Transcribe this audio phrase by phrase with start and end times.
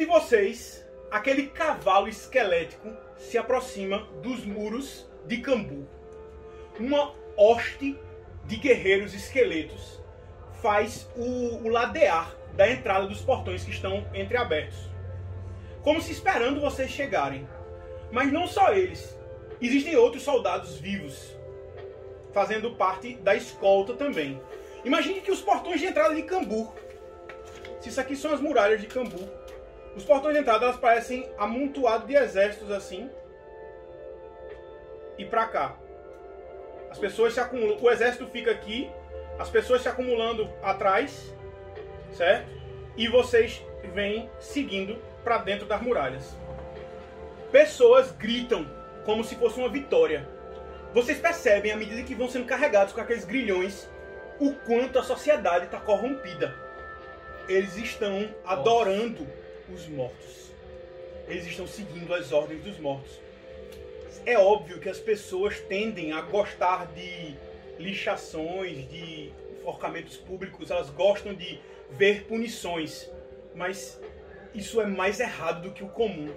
[0.00, 5.86] de vocês, aquele cavalo esquelético se aproxima dos muros de Cambu.
[6.78, 8.00] Uma hoste
[8.46, 10.00] de guerreiros esqueletos
[10.62, 14.88] faz o, o ladear da entrada dos portões que estão entreabertos.
[15.82, 17.46] Como se esperando vocês chegarem.
[18.10, 19.14] Mas não só eles.
[19.60, 21.36] Existem outros soldados vivos
[22.32, 24.40] fazendo parte da escolta também.
[24.82, 26.72] Imagine que os portões de entrada de Cambu,
[27.82, 29.39] se isso aqui são as muralhas de Cambu,
[29.96, 33.10] os portões de entrada elas parecem amontoados de exércitos assim.
[35.18, 35.76] E pra cá.
[36.90, 38.90] As pessoas se acumulam, o exército fica aqui,
[39.38, 41.32] as pessoas se acumulando atrás,
[42.12, 42.50] certo?
[42.96, 43.62] E vocês
[43.94, 46.36] vêm seguindo para dentro das muralhas.
[47.52, 48.66] Pessoas gritam
[49.04, 50.28] como se fosse uma vitória.
[50.92, 53.88] Vocês percebem, à medida que vão sendo carregados com aqueles grilhões,
[54.40, 56.54] o quanto a sociedade está corrompida.
[57.48, 59.26] Eles estão adorando
[59.74, 60.50] os mortos.
[61.28, 63.20] Eles estão seguindo as ordens dos mortos.
[64.26, 67.34] É óbvio que as pessoas tendem a gostar de
[67.78, 73.08] lixações, de enforcamentos públicos, elas gostam de ver punições,
[73.54, 74.00] mas
[74.54, 76.34] isso é mais errado do que o comum.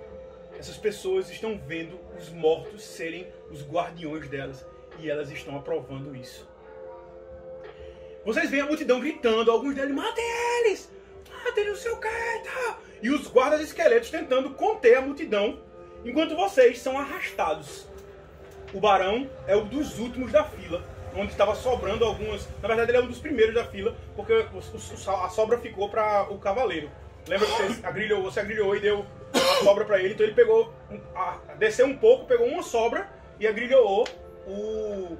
[0.57, 4.65] Essas pessoas estão vendo os mortos serem os guardiões delas
[4.99, 6.47] e elas estão aprovando isso.
[8.23, 10.23] Vocês veem a multidão gritando, alguns deles, matem
[10.59, 10.92] eles!
[11.53, 12.79] Matem o tá?
[12.99, 15.59] E os guardas esqueletos tentando conter a multidão,
[16.03, 17.87] enquanto vocês são arrastados.
[18.73, 20.83] O barão é um dos últimos da fila,
[21.15, 22.47] onde estava sobrando algumas.
[22.59, 26.39] Na verdade, ele é um dos primeiros da fila, porque a sobra ficou para o
[26.39, 26.89] cavaleiro.
[27.27, 30.73] Lembra que você agrilhou, você agrilhou e deu a sobra para ele, então ele pegou,
[31.59, 33.07] desceu um pouco, pegou uma sobra
[33.39, 34.07] e agrilhou
[34.47, 35.17] o,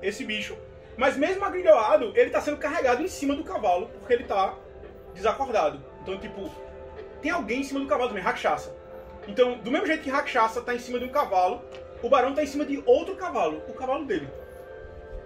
[0.00, 0.56] esse bicho.
[0.96, 4.54] Mas mesmo agrilhoado, ele está sendo carregado em cima do cavalo, porque ele está
[5.14, 5.82] desacordado.
[6.02, 6.50] Então, tipo,
[7.22, 8.74] tem alguém em cima do cavalo também, Rakshasa.
[9.26, 11.62] Então, do mesmo jeito que Rakshasa está em cima de um cavalo,
[12.02, 14.28] o barão está em cima de outro cavalo, o cavalo dele.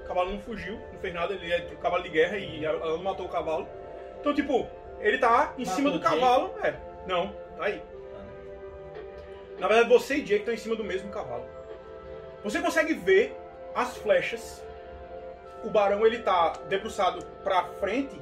[0.04, 2.78] O cavalo não fugiu, não fez nada, ele é um cavalo de guerra e ela
[2.78, 3.66] não matou o cavalo.
[4.20, 4.68] Então, tipo,
[5.00, 6.54] ele tá em cima do cavalo.
[6.62, 6.74] É,
[7.06, 7.82] não, tá aí.
[9.58, 11.44] Na verdade, você e Jake estão em cima do mesmo cavalo.
[12.44, 13.36] Você consegue ver
[13.74, 14.62] as flechas.
[15.64, 18.20] O barão ele tá debruçado para frente,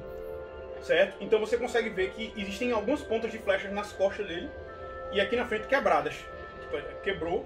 [0.83, 1.17] certo?
[1.21, 4.49] Então você consegue ver que existem algumas pontas de flechas nas costas dele
[5.11, 6.15] e aqui na frente quebradas.
[6.61, 7.45] Tipo, quebrou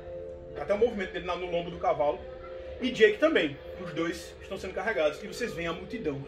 [0.59, 2.19] até o movimento dele no lombo do cavalo.
[2.81, 3.57] E Jake também.
[3.79, 6.23] Os dois estão sendo carregados e vocês veem a multidão.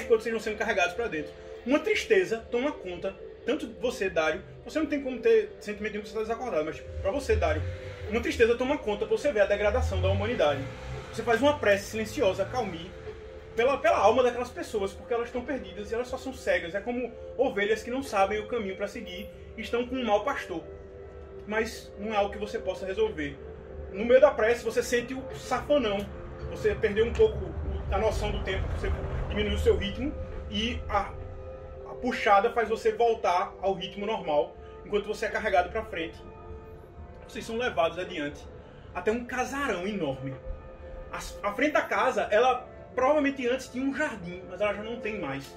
[0.00, 1.32] Enquanto vocês estão sendo carregados para dentro.
[1.64, 6.10] Uma tristeza toma conta tanto você, Dário, você não tem como ter sentimento nenhum que
[6.10, 7.62] você está desacordado, mas para você, Dário,
[8.08, 10.62] uma tristeza toma conta pra você ver a degradação da humanidade.
[11.12, 12.90] Você faz uma prece silenciosa, calmie,
[13.54, 16.74] pela, pela alma daquelas pessoas, porque elas estão perdidas e elas só são cegas.
[16.74, 20.24] É como ovelhas que não sabem o caminho para seguir e estão com um mau
[20.24, 20.62] pastor.
[21.46, 23.38] Mas não é algo que você possa resolver.
[23.92, 25.98] No meio da prece, você sente o safanão.
[26.50, 27.38] Você perdeu um pouco
[27.90, 28.90] a noção do tempo, você
[29.28, 30.14] diminuiu o seu ritmo
[30.50, 31.12] e a
[32.00, 36.20] puxada faz você voltar ao ritmo normal, enquanto você é carregado para frente.
[37.26, 38.46] Vocês são levados adiante
[38.94, 40.34] até um casarão enorme.
[41.42, 45.18] A frente da casa, ela provavelmente antes tinha um jardim, mas ela já não tem
[45.20, 45.56] mais.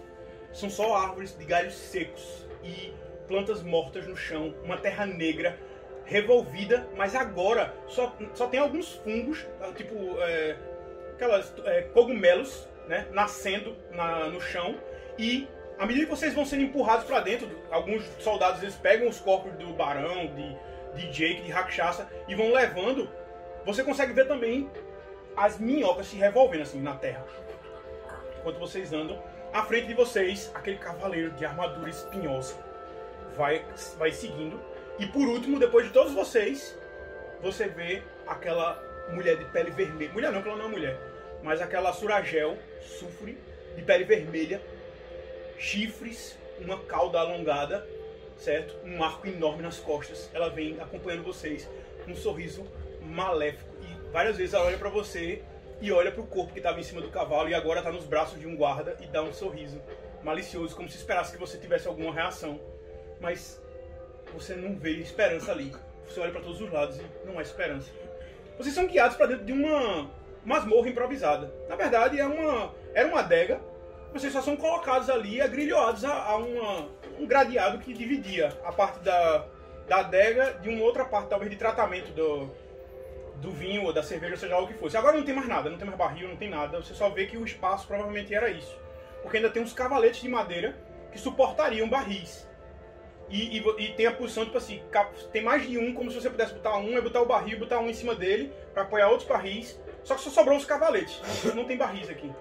[0.53, 2.93] São só árvores de galhos secos e
[3.27, 5.57] plantas mortas no chão, uma terra negra
[6.05, 10.55] revolvida, mas agora só, só tem alguns fungos, tipo é,
[11.13, 14.75] aquelas é, cogumelos, né, nascendo na, no chão
[15.17, 15.47] e
[15.77, 19.51] à medida que vocês vão sendo empurrados para dentro, alguns soldados eles pegam os corpos
[19.53, 20.57] do Barão, de,
[20.95, 23.09] de Jake, de Rakshasa e vão levando.
[23.65, 24.69] Você consegue ver também
[25.35, 27.25] as minhocas se revolvendo assim na terra.
[28.39, 32.55] Enquanto vocês andam, à frente de vocês, aquele cavaleiro de armadura espinhosa
[33.35, 33.65] vai,
[33.97, 34.59] vai seguindo.
[34.99, 36.77] E por último, depois de todos vocês,
[37.41, 38.81] você vê aquela
[39.11, 40.11] mulher de pele vermelha.
[40.13, 40.99] Mulher não, que ela não é mulher.
[41.43, 43.37] Mas aquela suragel, sufre,
[43.75, 44.61] de pele vermelha,
[45.57, 47.85] chifres, uma cauda alongada,
[48.37, 48.75] certo?
[48.85, 50.29] Um arco enorme nas costas.
[50.33, 51.69] Ela vem acompanhando vocês,
[52.07, 52.65] um sorriso
[53.01, 53.74] maléfico.
[54.15, 55.43] Várias vezes ela olha para você
[55.81, 58.05] e olha para o corpo que estava em cima do cavalo e agora está nos
[58.05, 59.81] braços de um guarda e dá um sorriso
[60.23, 62.57] malicioso, como se esperasse que você tivesse alguma reação.
[63.19, 63.61] Mas
[64.33, 65.75] você não vê esperança ali.
[66.07, 67.91] Você olha para todos os lados e não há esperança.
[68.57, 70.09] Vocês são guiados para dentro de uma
[70.45, 71.53] masmorra improvisada.
[71.67, 73.59] Na verdade, é uma, era uma adega
[74.13, 76.87] vocês só são colocados ali, agrilhoados a, a uma,
[77.19, 79.45] um gradeado que dividia a parte da,
[79.89, 82.49] da adega de uma outra parte, talvez de tratamento do,
[83.45, 84.97] do vinho ou da cerveja, seja lá o que fosse.
[84.97, 86.81] Agora não tem mais nada, não tem mais barril, não tem nada.
[86.81, 88.75] Você só vê que o espaço provavelmente era isso.
[89.21, 90.75] Porque ainda tem uns cavaletes de madeira
[91.11, 92.47] que suportariam barris.
[93.29, 94.83] E, e, e, tem a posição, tipo assim,
[95.31, 97.79] tem mais de um, como se você pudesse botar um, é botar o barril, botar
[97.79, 99.79] um em cima dele, para apoiar outros barris.
[100.03, 101.19] Só que só sobrou os cavaletes.
[101.55, 102.31] Não tem barris aqui.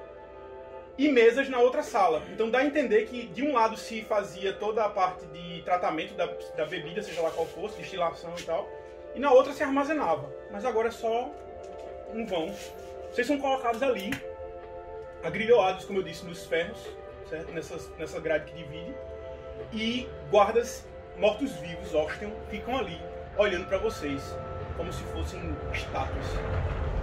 [0.99, 2.23] E mesas na outra sala.
[2.33, 6.15] Então dá a entender que de um lado se fazia toda a parte de tratamento
[6.15, 8.69] da, da bebida, seja lá qual fosse, destilação e tal.
[9.15, 10.29] E na outra se armazenava.
[10.51, 11.31] Mas agora é só
[12.13, 12.55] um vão.
[13.11, 14.11] Vocês são colocados ali,
[15.23, 16.79] agrilhoados, como eu disse, nos ferros,
[17.29, 17.53] certo?
[17.53, 18.95] Nessas, nessa grade que divide.
[19.73, 20.85] E guardas
[21.17, 23.01] mortos-vivos, Osteon, ficam ali,
[23.37, 24.23] olhando para vocês,
[24.77, 26.27] como se fossem estátuas.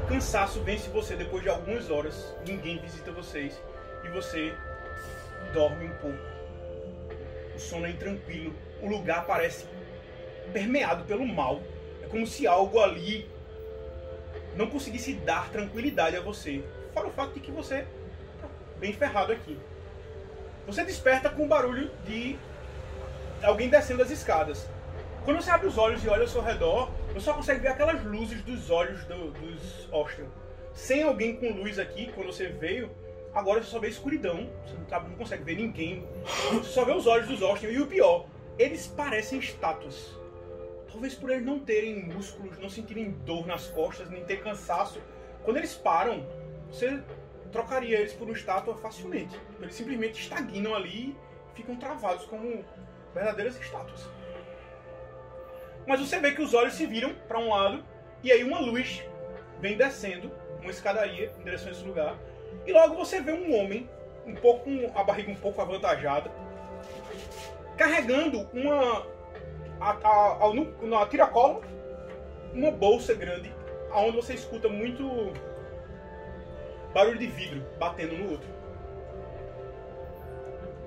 [0.08, 3.62] Cansaço vence você depois de algumas horas, ninguém visita vocês
[4.04, 4.54] e você
[5.54, 6.18] dorme um pouco.
[7.56, 9.66] O sono é intranquilo, o lugar parece
[10.52, 11.62] permeado pelo mal.
[12.12, 13.28] Como se algo ali
[14.56, 16.64] não conseguisse dar tranquilidade a você.
[16.94, 17.86] Fora o fato de que você
[18.36, 18.48] está
[18.80, 19.58] bem ferrado aqui.
[20.68, 22.38] Você desperta com o barulho de
[23.42, 24.68] alguém descendo as escadas.
[25.24, 28.04] Quando você abre os olhos e olha ao seu redor, você só consegue ver aquelas
[28.04, 30.26] luzes dos olhos do, dos Austin.
[30.74, 32.90] Sem alguém com luz aqui, quando você veio,
[33.34, 34.50] agora você só vê escuridão.
[34.66, 36.08] Você não, tá, não consegue ver ninguém.
[36.52, 37.68] Você só vê os olhos dos Austin.
[37.68, 38.26] E o pior,
[38.58, 40.21] eles parecem estátuas.
[40.92, 45.02] Talvez por eles não terem músculos, não sentirem dor nas costas, nem ter cansaço.
[45.44, 46.26] Quando eles param,
[46.70, 47.02] você
[47.52, 49.40] trocaria eles por uma estátua facilmente.
[49.62, 51.16] Eles simplesmente estagnam ali
[51.54, 52.64] e ficam travados como
[53.14, 54.08] verdadeiras estátuas.
[55.88, 57.84] Mas você vê que os olhos se viram para um lado
[58.22, 59.04] e aí uma luz
[59.60, 62.18] vem descendo, uma escadaria em direção a esse lugar.
[62.66, 63.90] E logo você vê um homem,
[64.26, 66.32] um pouco com a barriga um pouco avantajada,
[67.78, 69.06] carregando uma
[69.82, 69.98] a,
[70.46, 71.64] a, na tiracolo
[72.54, 73.52] uma bolsa grande,
[73.92, 75.34] aonde você escuta muito
[76.94, 78.48] barulho de vidro batendo no outro.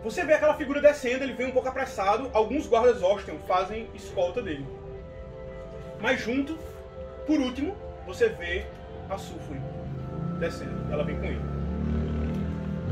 [0.05, 4.43] Você vê aquela figura descendo, ele vem um pouco apressado, alguns guardas Osteon fazem escolta
[4.43, 4.67] dele.
[5.99, 6.59] Mas junto,
[7.27, 7.75] por último,
[8.07, 8.67] você vê
[9.09, 9.61] a Sulfure
[10.39, 10.93] descendo.
[10.93, 11.41] Ela vem com ele.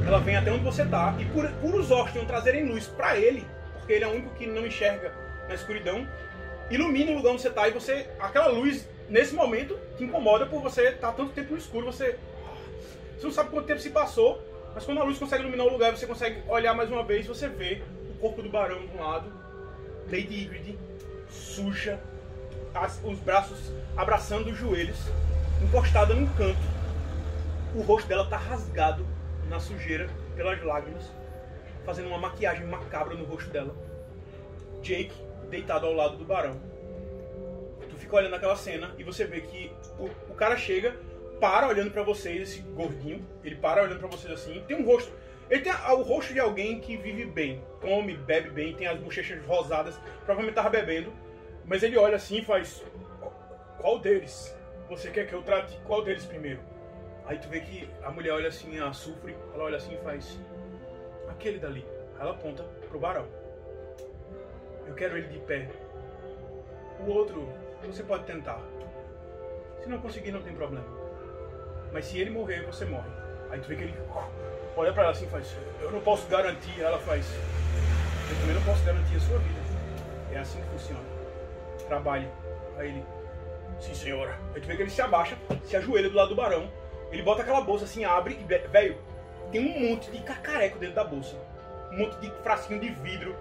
[0.07, 3.47] Ela vem até onde você está e por, por os Osteon trazerem luz para ele,
[3.75, 5.13] porque ele é o único que não enxerga
[5.53, 6.09] na escuridão,
[6.71, 10.63] ilumina o lugar onde você está e você, aquela luz nesse momento te incomoda por
[10.63, 12.19] você estar tá tanto tempo no escuro, você
[13.17, 14.43] você não sabe quanto tempo se passou,
[14.75, 17.49] mas quando a luz consegue iluminar o lugar, você consegue olhar mais uma vez, você
[17.49, 19.33] vê o corpo do barão de um lado,
[20.07, 20.77] Lady Ygritte,
[21.31, 22.01] suja,
[22.75, 24.99] as, os braços abraçando os joelhos,
[25.63, 26.59] encostada num canto.
[27.77, 29.07] O rosto dela tá rasgado
[29.49, 31.05] na sujeira pelas lágrimas,
[31.85, 33.73] fazendo uma maquiagem macabra no rosto dela.
[34.83, 35.15] Jake
[35.53, 36.59] deitado ao lado do barão.
[37.89, 40.97] Tu fica olhando aquela cena e você vê que o, o cara chega,
[41.39, 45.13] para olhando para vocês, esse gordinho, ele para olhando para vocês assim, tem um rosto.
[45.51, 49.45] Ele tem o rosto de alguém que vive bem, come, bebe bem, tem as bochechas
[49.45, 51.13] rosadas, provavelmente tava bebendo,
[51.67, 52.83] mas ele olha assim e faz:
[53.79, 54.57] Qual deles?
[54.89, 56.61] Você quer que eu trate qual deles primeiro?
[57.27, 60.39] Aí tu vê que a mulher olha assim, a sufre, ela olha assim e faz:
[61.29, 61.85] Aquele dali.
[62.19, 63.42] Ela aponta pro barão.
[64.93, 65.71] Eu quero ele de pé.
[67.01, 67.49] O outro,
[67.83, 68.61] você pode tentar.
[69.83, 70.85] Se não conseguir, não tem problema.
[71.95, 73.09] Mas se ele morrer, você morre.
[73.51, 73.95] Aí tu vê que ele
[74.77, 76.79] olha pra ela assim e faz: Eu não posso garantir.
[76.79, 77.27] Ela faz:
[78.29, 79.61] Eu também não posso garantir a sua vida.
[80.31, 81.05] É assim que funciona.
[81.89, 82.29] Trabalhe.
[82.77, 83.05] Aí ele:
[83.81, 84.39] Sim, senhora.
[84.55, 86.71] Aí tu vê que ele se abaixa, se ajoelha do lado do barão.
[87.11, 88.99] Ele bota aquela bolsa assim, abre e, velho,
[89.51, 91.35] tem um monte de cacareco dentro da bolsa.
[91.93, 93.35] Um monte de frasquinho de vidro.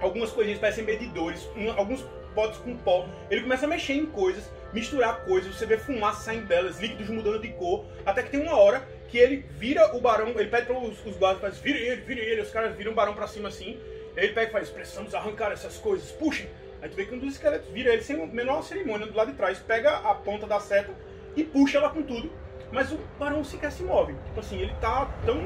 [0.00, 1.48] Algumas coisinhas parecem medidores.
[1.56, 3.06] Um, alguns potes com pó.
[3.30, 7.40] Ele começa a mexer em coisas misturar coisas, você vê fumaça saindo delas, líquidos mudando
[7.40, 10.78] de cor, até que tem uma hora que ele vira o barão, ele pede para
[10.78, 13.48] os, os guardas, faz, virem ele, virem ele, os caras viram o barão para cima
[13.48, 13.78] assim,
[14.16, 16.46] ele pega e faz, precisamos arrancar essas coisas, puxem.
[16.82, 19.36] Aí tu vê que um dos esqueletos vira ele sem menor cerimônia do lado de
[19.36, 20.92] trás, pega a ponta da seta
[21.34, 22.30] e puxa ela com tudo.
[22.70, 24.14] Mas o barão sequer se move.
[24.26, 25.36] Tipo assim, ele tá tão.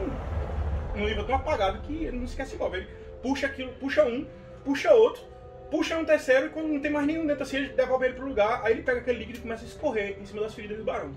[0.97, 2.79] num nível tão apagado que ele não sequer se move.
[2.79, 2.89] Ele
[3.23, 4.27] puxa aquilo, puxa um,
[4.65, 5.23] puxa outro,
[5.71, 8.27] puxa um terceiro e quando não tem mais nenhum dentro assim, ele devolve ele pro
[8.27, 10.85] lugar, aí ele pega aquele líquido e começa a escorrer em cima das feridas do
[10.85, 11.15] barão.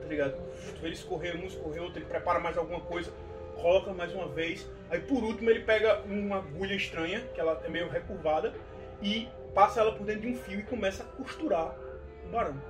[0.00, 0.36] Tá ligado?
[0.82, 3.12] Ele escorrer um, escorrer outro, ele prepara mais alguma coisa,
[3.54, 4.68] coloca mais uma vez.
[4.90, 8.54] Aí por último ele pega uma agulha estranha, que ela é meio recurvada,
[9.02, 11.74] e passa ela por dentro de um fio e começa a costurar
[12.24, 12.60] o barão.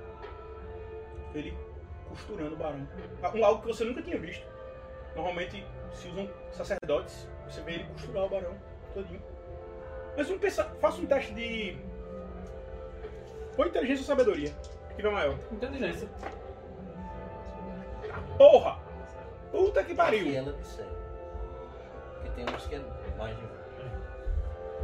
[1.35, 1.53] Ele
[2.07, 2.87] costurando o barão.
[3.35, 4.45] Um, algo que você nunca tinha visto.
[5.15, 8.55] Normalmente se usam sacerdotes, você vê ele costurar o barão
[8.93, 9.21] todinho.
[10.17, 11.77] Mas vamos pensar, faça um teste de.
[13.55, 14.51] Ou inteligência ou sabedoria?
[14.95, 15.37] Que vai maior?
[15.51, 16.09] Inteligência.
[18.35, 18.79] Porra!
[19.51, 20.35] Puta que pariu!
[20.35, 20.85] Ela disser.
[22.15, 22.81] Porque tem uns que é
[23.15, 23.43] mais de.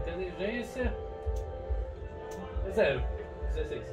[0.01, 0.95] Inteligência.
[2.67, 3.03] É zero.
[3.55, 3.83] 16.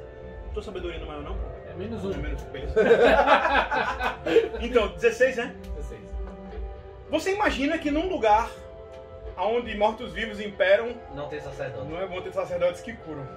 [0.53, 1.37] Tua sabedoria não é maior, não?
[1.69, 2.21] É menos Não é um.
[2.21, 2.75] menos beleza.
[4.61, 5.55] então, 16, né?
[5.75, 6.01] 16.
[7.09, 8.49] Você imagina que num lugar
[9.45, 11.87] onde mortos-vivos imperam, Não tem sacerdote.
[11.87, 13.27] não é bom ter sacerdotes que curam.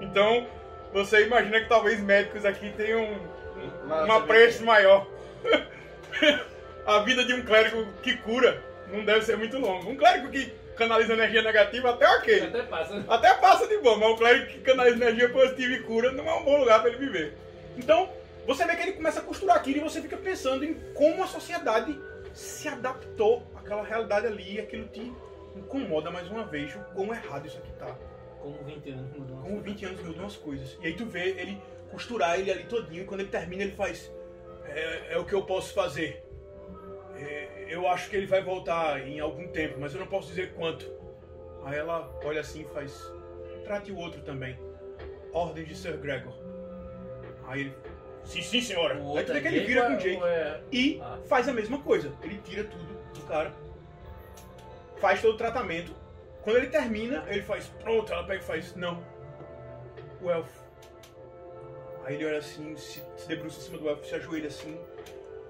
[0.00, 0.46] Então,
[0.92, 3.18] você imagina que talvez médicos aqui tenham um,
[3.86, 5.06] Mas um apreço maior.
[6.86, 9.88] A vida de um clérigo que cura não deve ser muito longa.
[9.88, 12.42] Um clérigo que canaliza energia negativa até ok.
[12.44, 13.04] Até passa.
[13.06, 16.34] Até passa de boa, mas o clérigo que canaliza energia positiva e cura não é
[16.36, 17.36] um bom lugar para ele viver.
[17.76, 18.08] Então,
[18.46, 21.26] você vê que ele começa a costurar aquilo e você fica pensando em como a
[21.26, 21.96] sociedade
[22.32, 25.12] se adaptou àquela realidade ali e aquilo te
[25.56, 27.96] incomoda mais uma vez o quão errado isso aqui tá.
[28.40, 29.36] Como 20 anos mudou.
[29.38, 30.78] Como 20 anos mudam as coisas.
[30.82, 34.10] E aí tu vê ele costurar ele ali todinho e quando ele termina ele faz.
[34.64, 36.24] É, é o que eu posso fazer.
[37.16, 40.54] É, eu acho que ele vai voltar em algum tempo, mas eu não posso dizer
[40.54, 40.90] quanto.
[41.64, 43.12] Aí ela olha assim e faz.
[43.64, 44.58] Trate o outro também.
[45.32, 46.32] Ordem de Sir Gregor.
[47.46, 47.74] Aí ele.
[48.24, 48.94] Sim, sim, senhora.
[48.94, 51.18] Aí tu vê que ele vira com é- o Jake é- e Ah.
[51.26, 52.12] faz a mesma coisa.
[52.22, 53.52] Ele tira tudo do cara,
[55.00, 55.94] faz todo o tratamento.
[56.42, 59.02] Quando ele termina, ele faz pronto, ela pega e faz não.
[60.22, 60.60] O elfo.
[62.04, 64.80] Aí ele olha assim, se, se debruça em cima do elfo, se ajoelha assim,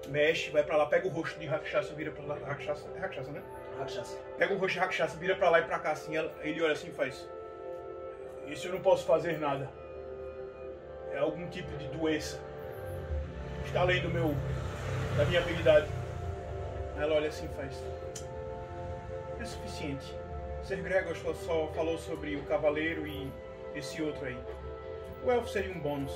[0.09, 2.37] mexe, vai pra lá, pega o rosto de Rakshasa, vira pra lá.
[2.45, 3.41] Rakshasa, é Rakshasa, né?
[3.79, 4.17] Rakshasa.
[4.37, 6.73] Pega o rosto de Rakshasa, vira pra lá e pra cá assim, ela- ele olha
[6.73, 7.27] assim e faz.
[8.47, 9.69] Isso eu não posso fazer nada.
[11.13, 12.39] É algum tipo de doença.
[13.65, 14.35] Está além do meu.
[15.17, 15.87] da minha habilidade.
[16.95, 17.75] Aí Ela olha assim e faz.
[19.41, 20.15] É suficiente.
[20.63, 23.27] Ser Gregor só, falou sobre o cavaleiro e
[23.73, 24.37] esse outro aí.
[25.23, 26.13] O elfo seria um bônus.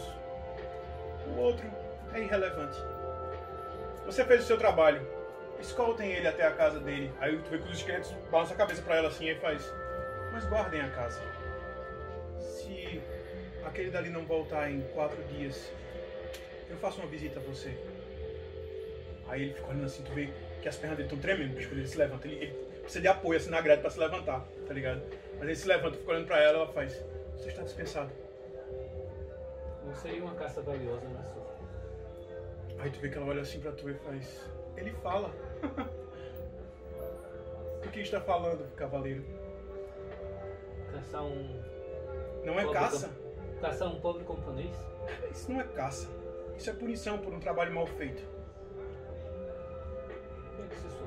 [1.28, 1.66] O outro
[2.14, 2.78] é irrelevante.
[4.06, 5.02] Você fez o seu trabalho.
[5.60, 7.12] Escoltem ele até a casa dele.
[7.20, 9.74] Aí tu vê que os esqueletos balançam a cabeça pra ela assim e faz.
[10.32, 11.20] Mas guardem a casa.
[12.40, 13.02] Se
[13.64, 15.72] aquele dali não voltar em quatro dias,
[16.70, 17.76] eu faço uma visita a você.
[19.28, 20.30] Aí ele fica olhando assim, tu vê
[20.66, 22.28] que as pernas dele estão tremendo, bicho, ele se levanta.
[22.28, 25.00] Ele, ele precisa de apoio assim na grade pra se levantar, tá ligado?
[25.34, 27.06] Mas ele se levanta, fica olhando pra ela, ela faz.
[27.38, 28.10] Você está dispensado.
[29.86, 31.56] Não seria uma caça valiosa, mas só.
[32.80, 34.42] Aí tu vê que ela olha assim pra tu e faz.
[34.76, 35.30] Ele fala.
[37.86, 39.24] o que está falando, cavaleiro?
[40.92, 41.62] Caçar um.
[42.44, 43.08] Não é caça?
[43.08, 44.76] camp- Caçar um pobre camponês?
[45.30, 46.08] Isso não é caça.
[46.58, 48.34] Isso é punição por um trabalho mal feito.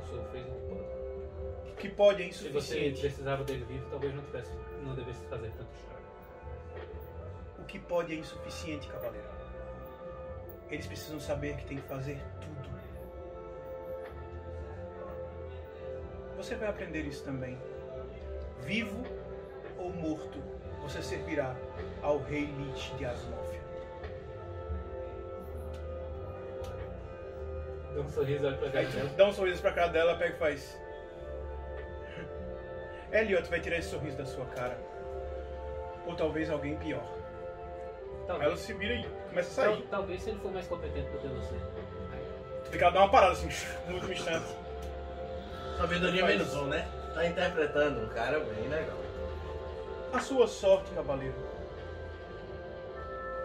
[0.08, 1.70] Esforçou, fez o que pode.
[1.70, 3.00] O que pode é Se você insuficiente.
[3.00, 4.52] precisava dele vivo, talvez não tivesse,
[4.84, 5.98] não devesse fazer tanto choro.
[7.58, 9.28] O que pode é insuficiente, cavaleiro.
[10.70, 12.68] Eles precisam saber que tem que fazer tudo.
[16.36, 17.58] Você vai aprender isso também.
[18.62, 19.02] Vivo
[19.78, 20.38] ou morto,
[20.82, 21.56] você servirá
[22.02, 23.47] ao rei Lich de Asmófia.
[28.08, 29.10] Um sorriso, olha pra cara tu dela.
[29.16, 30.78] dá um sorriso pra cara dela, pega e faz.
[33.12, 34.76] Elliot vai tirar esse sorriso da sua cara.
[36.06, 37.02] Ou talvez alguém pior.
[37.02, 39.86] Aí ela Talvez, se vira e começa a tal- sair.
[39.90, 41.54] talvez se ele for mais competente do que você.
[42.64, 43.48] Tu fica dá uma parada assim,
[43.88, 44.46] no último instante.
[45.78, 46.86] Sabedoria menos um, né?
[47.14, 48.98] Tá interpretando um cara bem legal.
[50.12, 51.34] A sua sorte, cavaleiro,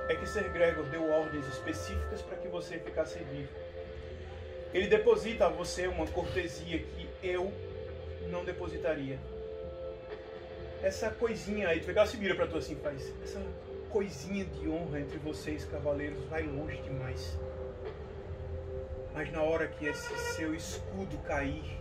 [0.10, 3.50] é que Ser Gregor deu ordens específicas para que você ficasse vivo.
[4.74, 7.53] Ele deposita a você uma cortesia que eu
[8.30, 9.20] não depositaria.
[10.82, 13.13] Essa coisinha aí, tu ela se vira pra tu assim, faz.
[13.24, 13.39] Essa
[13.89, 17.38] coisinha de honra entre vocês, cavaleiros, vai longe demais.
[19.13, 21.77] Mas na hora que esse seu escudo cair,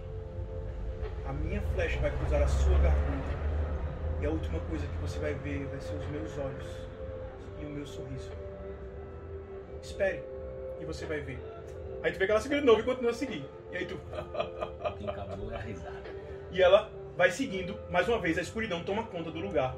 [1.26, 3.42] a minha flecha vai cruzar a sua garganta.
[4.20, 6.66] E a última coisa que você vai ver vai ser os meus olhos
[7.58, 8.30] e o meu sorriso.
[9.82, 10.22] Espere
[10.78, 11.51] e você vai ver.
[12.02, 13.44] Aí tu vê que ela se vira de novo e continua a seguir.
[13.70, 13.98] E aí tu.
[14.98, 16.02] Quem acabou é a risada.
[16.50, 17.78] E ela vai seguindo.
[17.90, 19.74] Mais uma vez, a escuridão toma conta do lugar.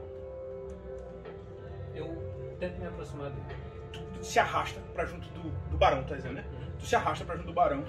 [1.95, 3.47] Eu tento me aproximar dele.
[3.93, 6.45] Tu, tu se arrasta pra junto do, do barão, tá dizendo, né?
[6.79, 7.85] Tu se arrasta pra junto do barão.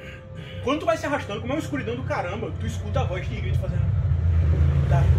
[0.64, 3.28] Quando tu vai se arrastando, como é uma escuridão do caramba, tu escuta a voz
[3.28, 3.82] de Ygritte fazendo.
[4.90, 5.10] Dário,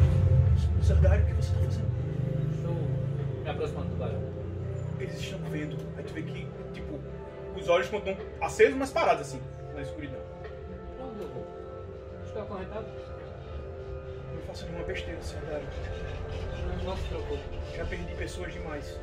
[0.83, 1.01] Sr.
[1.01, 1.91] Dário, o que você tá fazendo?
[2.55, 2.75] Estou
[3.43, 4.23] me aproximando do barão.
[5.01, 5.77] eles estão vendo.
[5.97, 6.47] Aí tu vê que,
[7.67, 8.01] os olhos estão
[8.41, 9.43] acesos, mas parados assim,
[9.75, 10.21] na escuridão.
[11.01, 11.29] Não, meu.
[12.25, 12.87] Estou acorrentado?
[14.33, 15.67] Não faço nenhuma besteira, assim, Sandário.
[16.85, 17.43] Não se preocupe.
[17.77, 19.01] Já perdi pessoas demais.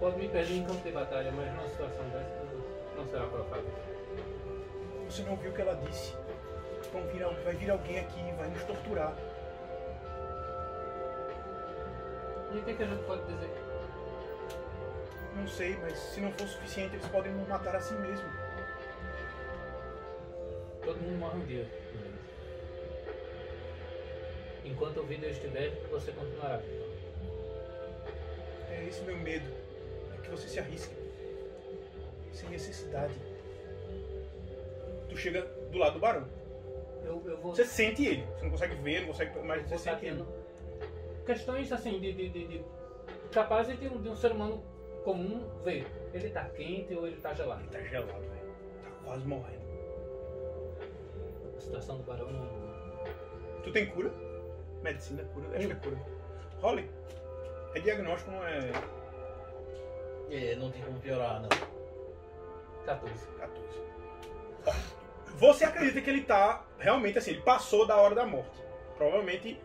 [0.00, 2.42] Pode me perder em campo de batalha, mas numa situação dessa
[2.96, 3.72] não será provável.
[5.08, 6.12] Você não viu o que ela disse?
[6.92, 7.02] Vão
[7.44, 9.12] vai vir alguém aqui e vai nos torturar.
[12.52, 13.67] E o que, é que a gente pode dizer?
[15.38, 18.28] Não sei, mas se não for suficiente, eles podem nos matar assim mesmo.
[20.84, 21.66] Todo mundo morre um dia.
[24.64, 26.60] Enquanto o vídeo estiver, você continuará.
[28.68, 29.48] É esse meu medo.
[30.14, 30.94] É que você se arrisque.
[32.32, 33.14] Sem necessidade.
[35.08, 36.28] Tu chega do lado do barão.
[37.04, 37.54] Eu, eu vou.
[37.54, 38.26] Você sente ele.
[38.34, 39.38] Você não consegue ver, não consegue.
[39.38, 40.24] Mas vou você sente ele.
[41.24, 42.64] questões assim de, de, de, de
[43.30, 44.62] capazes de um, de um ser humano
[45.08, 45.86] comum ver.
[46.12, 47.62] Ele tá quente ou ele tá gelado.
[47.62, 48.54] Ele tá gelado, velho.
[48.82, 49.68] Tá quase morrendo.
[51.56, 53.62] A situação do barão não.
[53.62, 54.12] Tu tem cura?
[54.82, 55.56] Medicina, cura?
[55.56, 55.98] Acho que é cura.
[56.60, 56.90] Rolly.
[57.74, 58.70] É diagnóstico, não é
[60.30, 61.48] É, não tem como piorar, não.
[62.84, 63.26] 14.
[63.38, 63.64] 14.
[64.66, 64.72] Ó,
[65.36, 68.62] Você acredita que ele tá realmente assim, ele passou da hora da morte.
[68.96, 69.58] Provavelmente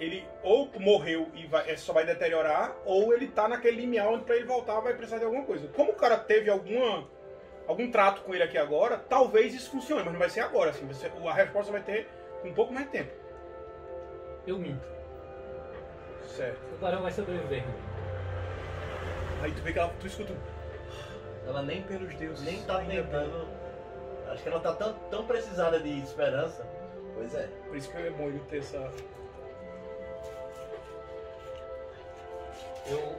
[0.00, 4.24] ele ou morreu e vai- é, só vai deteriorar, ou ele tá naquele limiar onde
[4.24, 5.68] pra ele voltar vai precisar de alguma coisa.
[5.68, 7.06] Como o cara teve alguma
[7.68, 10.92] algum trato com ele aqui agora, talvez isso funcione, mas não vai ser agora, assim.
[10.92, 12.08] ser- a resposta vai ter
[12.42, 13.12] com um pouco mais de tempo.
[14.46, 14.84] Eu minto.
[16.26, 16.58] Certo.
[16.74, 17.62] O barão vai sobreviver.
[19.42, 20.36] Aí tu vê que ela, tu escuta um,
[21.48, 22.44] Ela nem, pelos deuses.
[22.44, 23.48] nem tá tentando.
[24.28, 26.66] Acho que ela tá tão, tão precisada de esperança.
[27.14, 27.48] Pois é.
[27.68, 28.90] Por isso que é bom ele ter essa.
[32.90, 33.16] Eu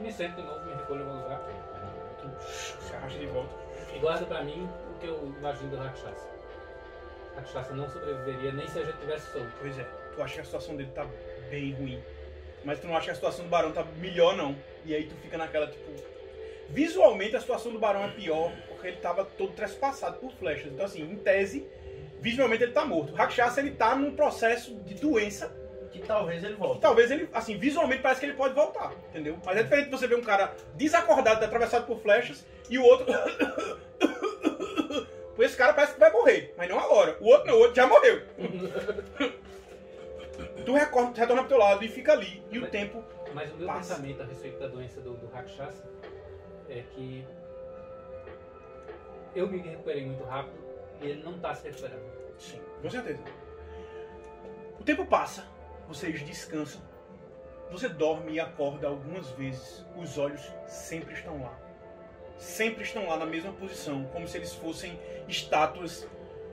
[0.00, 1.40] me sento de novo, me recolho no meu lugar
[2.40, 3.54] Se arrasta de volta.
[3.94, 6.28] e guardo pra mim o que eu imagino do Rakshasa.
[7.36, 9.52] Rakshasa não sobreviveria nem se a gente tivesse solto.
[9.60, 11.06] Pois é, tu acha que a situação dele tá
[11.50, 12.02] bem ruim.
[12.64, 14.56] Mas tu não acha que a situação do Barão tá melhor, não.
[14.84, 15.92] E aí tu fica naquela, tipo.
[16.68, 20.72] Visualmente a situação do Barão é pior, porque ele tava todo trespassado por flechas.
[20.72, 21.64] Então, assim, em tese,
[22.20, 23.12] visualmente ele tá morto.
[23.12, 25.54] O Rakshasa, ele tá num processo de doença.
[25.90, 26.80] Que talvez ele Que volte.
[26.80, 29.38] talvez ele, assim, visualmente parece que ele pode voltar, entendeu?
[29.44, 33.06] Mas é diferente você ver um cara desacordado, atravessado por flechas, e o outro.
[35.38, 37.16] Esse cara parece que vai morrer, mas não agora.
[37.20, 38.22] O outro não, o outro já morreu.
[40.64, 42.42] tu recorre, tu retorna pro teu lado e fica ali.
[42.50, 43.04] E o Mas- tempo.
[43.34, 43.94] Mas o meu Passa.
[43.96, 45.84] pensamento a respeito da doença do, do Rakshasa
[46.70, 47.24] é que
[49.34, 50.56] eu me recuperei muito rápido
[51.02, 52.00] e ele não tá se recuperando.
[52.38, 53.20] Sim, com certeza.
[54.80, 55.44] O tempo passa,
[55.88, 56.80] vocês descansam.
[57.70, 59.84] Você dorme e acorda algumas vezes.
[59.96, 61.58] Os olhos sempre estão lá.
[62.38, 66.06] Sempre estão lá na mesma posição, como se eles fossem estátuas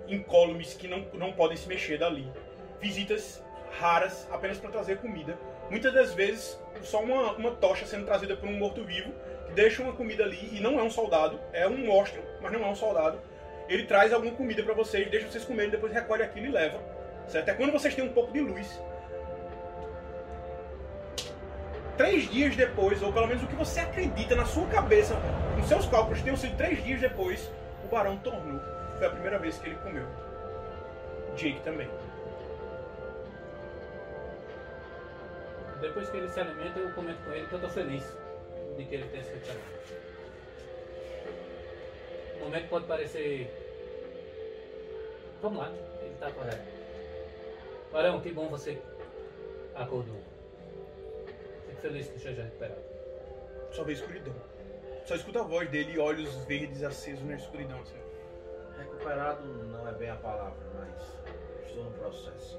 [0.07, 2.31] incólumes que não, não podem se mexer dali.
[2.79, 3.43] Visitas
[3.79, 5.37] raras apenas para trazer comida.
[5.69, 9.11] Muitas das vezes, só uma, uma tocha sendo trazida por um morto-vivo
[9.47, 12.63] que deixa uma comida ali e não é um soldado, é um monstro, mas não
[12.63, 13.19] é um soldado.
[13.67, 16.79] Ele traz alguma comida para vocês, deixa vocês comerem, depois recolhe aquilo e leva.
[17.27, 17.49] Certo?
[17.49, 18.79] É quando vocês têm um pouco de luz.
[21.97, 25.15] Três dias depois, ou pelo menos o que você acredita na sua cabeça,
[25.57, 27.51] nos seus cálculos, tenham sido três dias depois,
[27.83, 28.59] o barão tornou.
[28.97, 30.05] Foi a primeira vez que ele comeu.
[31.35, 31.87] Jake também.
[35.81, 38.03] Depois que ele se alimenta, eu comento com ele que eu tô feliz
[38.77, 39.61] de que ele tenha se recuperado.
[42.37, 43.51] O momento pode parecer.
[45.41, 46.63] Vamos lá, ele tá correto.
[47.91, 48.81] Barão, que bom você
[49.75, 50.33] acordou.
[51.83, 52.81] Feliz que esteja recuperado.
[53.71, 54.33] Só vê escuridão.
[55.03, 57.77] Só escuta a voz dele e olhos verdes acesos na escuridão.
[57.81, 57.97] Assim.
[58.77, 62.57] Recuperado não é bem a palavra, mas estou no processo.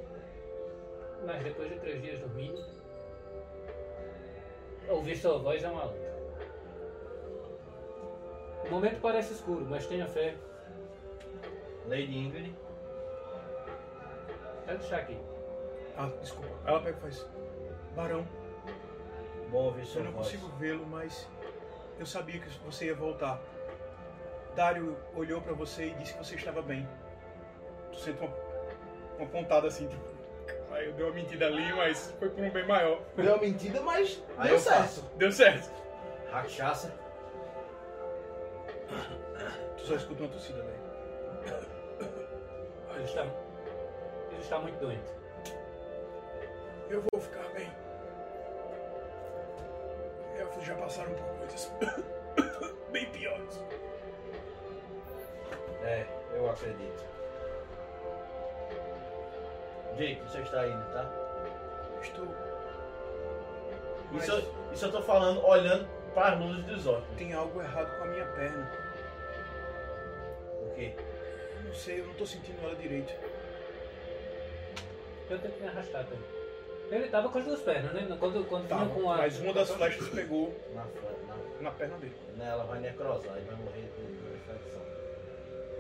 [1.24, 2.62] Mas depois de três dias dormindo,
[4.90, 6.14] ouvir sua voz é uma luta.
[8.66, 10.34] O momento parece escuro, mas tenha fé.
[11.86, 12.54] Lady Ingrid,
[14.66, 15.18] Quero deixar aqui.
[15.96, 16.50] Ah, desculpa.
[16.66, 17.26] Ela pega e faz.
[17.96, 18.26] Barão,
[19.54, 20.26] bom ouvir sua eu não voz.
[20.26, 21.28] consigo vê-lo, mas
[21.98, 23.40] eu sabia que você ia voltar.
[24.56, 26.88] Dário olhou pra você e disse que você estava bem.
[27.92, 28.34] Tu sente uma,
[29.18, 30.02] uma pontada assim, tipo.
[30.72, 33.00] Aí eu dei uma mentira ali, mas foi por um bem maior.
[33.14, 34.78] Deu uma mentira, mas Aí deu eu certo.
[34.80, 35.10] faço.
[35.16, 35.70] Deu certo.
[36.32, 36.92] Rakshasa,
[39.76, 40.84] Tu só escuta uma tossida, velho.
[42.94, 45.12] Ele está, ele está muito doente.
[46.90, 47.70] Eu vou ficar bem.
[50.64, 51.70] Já passaram por coisas
[52.90, 53.60] bem piores.
[55.82, 57.04] é, eu acredito.
[59.96, 61.08] Jake, você está indo, tá?
[62.02, 62.26] Estou.
[64.10, 67.04] Mas Isso, eu- isso eu tô falando olhando para as luzes dos olhos.
[67.16, 68.70] tem algo errado com a minha perna.
[70.62, 70.94] O quê?
[71.64, 73.12] Não sei, eu não tô sentindo ela direito.
[75.30, 76.43] Eu tenho que me arrastar também.
[76.90, 78.16] Ele tava com as duas pernas, né?
[78.20, 79.16] Quando, quando Tava, vinha com a.
[79.16, 82.14] mas uma das flechas pegou Na, na, na perna dele.
[82.40, 84.80] ela vai necrosar e vai morrer de, de infecção.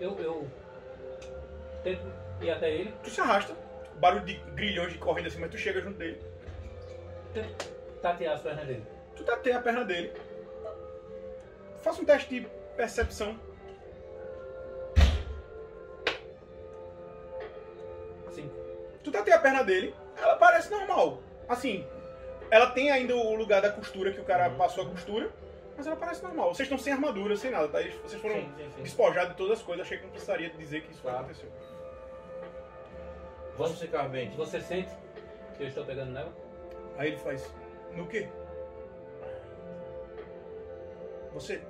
[0.00, 0.48] Eu, eu
[1.84, 2.00] tento
[2.40, 3.54] ir até ele, Tu se arrasta,
[4.00, 6.20] barulho de grilhões de correndo assim, mas tu chega junto dele.
[7.32, 7.68] tento
[8.02, 8.84] tatear as pernas dele.
[9.14, 10.12] Tu tateia a perna dele.
[11.82, 13.38] Faça um teste de percepção.
[18.32, 18.54] Cinco.
[19.02, 21.18] Tu tateia a perna dele, ela parece normal.
[21.48, 21.86] Assim,
[22.50, 25.30] ela tem ainda o lugar da costura que o cara passou a costura,
[25.76, 26.54] mas ela parece normal.
[26.54, 27.78] Vocês estão sem armadura, sem nada, tá?
[27.80, 28.82] Vocês foram Sim, sim, sim.
[28.82, 29.84] despojados de todas as coisas.
[29.86, 31.12] Achei que não precisaria dizer que isso Tá.
[31.20, 31.48] aconteceu.
[33.56, 34.30] Vamos ficar bem.
[34.30, 34.88] Você sente
[35.56, 36.32] que eu estou pegando nela?
[36.96, 37.52] Aí ele faz:
[37.92, 38.28] No quê?
[41.32, 41.60] Você.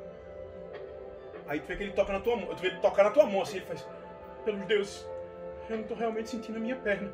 [1.46, 2.46] Aí tu vê que ele toca na tua mão.
[2.54, 3.56] Tu vê ele tocar na tua mão assim.
[3.56, 3.86] Ele faz:
[4.44, 5.08] Pelos deuses,
[5.68, 7.12] eu não tô realmente sentindo a minha perna.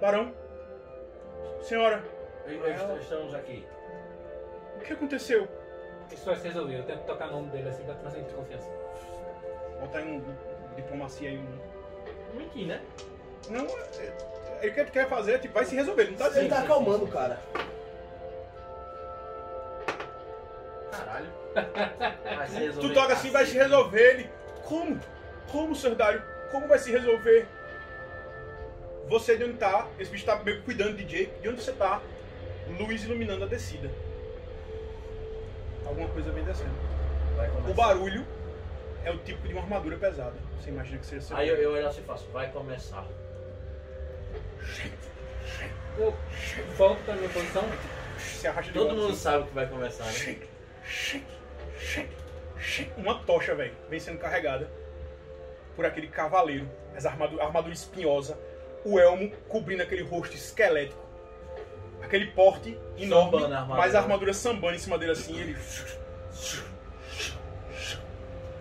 [0.00, 0.32] Barão,
[1.62, 2.02] senhora,
[2.46, 3.66] e- Estamos aqui.
[4.76, 5.48] o que aconteceu?
[6.12, 6.78] Isso vai se resolver.
[6.78, 8.70] Eu tento tocar o nome dele assim pra transmitir confiança.
[9.80, 11.38] Botar aí um, um diplomacia aí.
[11.38, 12.36] Um...
[12.36, 12.80] Mentir, né?
[13.50, 16.18] Não, é, é, o que tu quer fazer é tipo, vai se resolver, ele não
[16.18, 16.50] tá Ele dizendo.
[16.50, 17.38] tá acalmando o cara.
[20.92, 21.26] Caralho.
[22.36, 24.00] Vai se resolver Tu toca assim, vai se resolver.
[24.00, 24.30] Ele,
[24.64, 25.00] como?
[25.50, 25.94] Como, Sr.
[25.94, 26.22] Dário?
[26.50, 27.46] Como vai se resolver?
[29.08, 29.88] Você de onde tá?
[29.98, 31.40] Esse bicho tá meio que cuidando de Jake.
[31.40, 32.00] De onde você tá?
[32.78, 33.90] Luz iluminando a descida.
[35.86, 36.74] Alguma coisa vem descendo.
[37.36, 37.70] Vai começar.
[37.70, 38.26] O barulho
[39.04, 40.34] é o tipo de uma armadura pesada.
[40.60, 41.36] Você imagina que seja seu.
[41.36, 43.06] Aí eu, eu olho assim e faço, vai começar.
[45.96, 46.14] Eu
[46.76, 47.64] volto pra minha posição.
[48.18, 49.20] Se arrasta de Todo volta, mundo assim.
[49.22, 50.40] sabe que vai começar, né?
[52.96, 54.68] Uma tocha, velho, vem sendo carregada
[55.74, 56.68] por aquele cavaleiro.
[56.94, 58.38] As armadura, armadura espinhosa,
[58.88, 61.06] o elmo cobrindo aquele rosto esquelético.
[62.02, 63.78] Aquele porte enorme, Sambando a armadura.
[63.78, 65.56] mas a armadura sambando em cima dele assim, ele.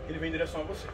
[0.10, 0.92] Ele vem em direção a vocês.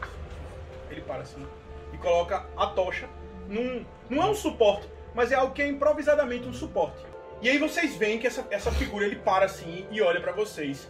[0.90, 1.44] Ele para assim
[1.92, 3.08] e coloca a tocha
[3.48, 3.84] num.
[4.10, 6.98] Não é um suporte, mas é algo que é improvisadamente um suporte.
[7.40, 10.88] E aí vocês veem que essa, essa figura ele para assim e olha pra vocês.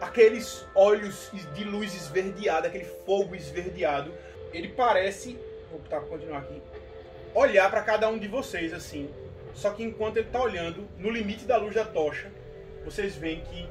[0.00, 4.12] Aqueles olhos de luz esverdeada, aquele fogo esverdeado.
[4.52, 5.38] Ele parece.
[5.70, 6.60] Vou pra continuar aqui.
[7.34, 9.10] Olhar pra cada um de vocês assim.
[9.54, 12.30] Só que enquanto ele tá olhando, no limite da luz da tocha,
[12.84, 13.68] vocês veem que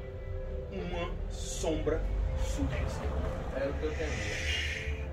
[0.72, 2.00] uma sombra
[2.44, 3.04] surge assim.
[3.60, 5.04] É o que eu temia.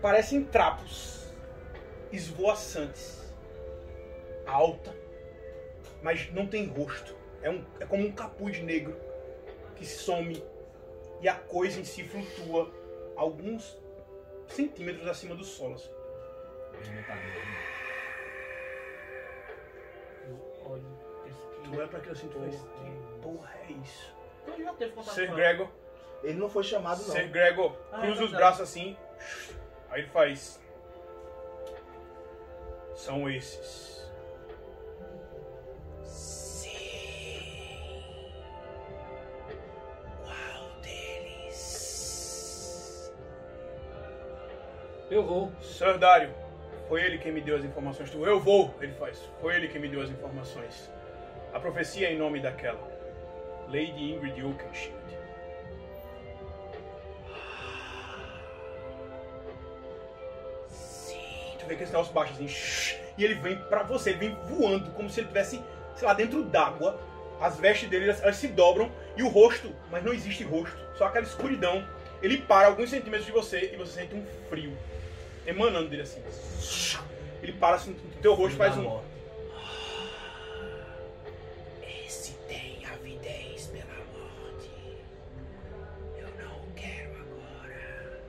[0.00, 1.20] parecem trapos
[2.10, 3.20] esvoaçantes,
[4.46, 4.94] alta,
[6.02, 7.14] mas não tem rosto.
[7.42, 8.96] É, um, é como um capuz negro
[9.76, 10.42] que some
[11.20, 12.70] e a coisa em si flutua
[13.16, 13.78] alguns
[14.48, 15.74] centímetros acima do solo.
[15.74, 15.99] assim.
[20.64, 20.82] Olha,
[21.64, 24.14] Tu olha pra aquilo assim, tu faz, que porra é isso?
[24.44, 25.42] Tu já teve contato Ser com ela?
[25.42, 25.68] Gregor,
[26.22, 27.06] Ele não foi chamado, não.
[27.14, 28.36] Ser Gregor Ah, é cruza os verdade.
[28.36, 28.96] braços assim,
[29.90, 30.60] aí ele faz.
[32.94, 34.00] São esses.
[45.10, 45.50] Eu vou.
[45.60, 45.98] Sr.
[45.98, 46.32] Dário,
[46.90, 48.10] foi ele quem me deu as informações.
[48.10, 49.22] Tu, eu vou, ele faz.
[49.40, 50.90] Foi ele quem me deu as informações.
[51.54, 52.80] A profecia é em nome daquela.
[53.68, 54.98] Lady Ingrid Oakenshield.
[60.68, 61.20] Sim.
[61.60, 62.98] Tu vê que esse negócio baixa assim.
[63.16, 65.62] E ele vem pra você, ele vem voando, como se ele tivesse,
[65.94, 66.98] sei lá, dentro d'água.
[67.40, 68.90] As vestes dele, elas, elas se dobram.
[69.16, 70.76] E o rosto, mas não existe rosto.
[70.98, 71.86] Só aquela escuridão.
[72.20, 74.76] Ele para alguns centímetros de você e você sente um frio
[75.50, 76.22] emanando dele assim.
[77.42, 78.82] Ele para assim, o teu rosto faz um.
[78.82, 79.06] morte.
[82.06, 83.84] Esse tem avidez pela
[84.14, 84.70] morte.
[86.18, 88.20] Eu não o quero agora.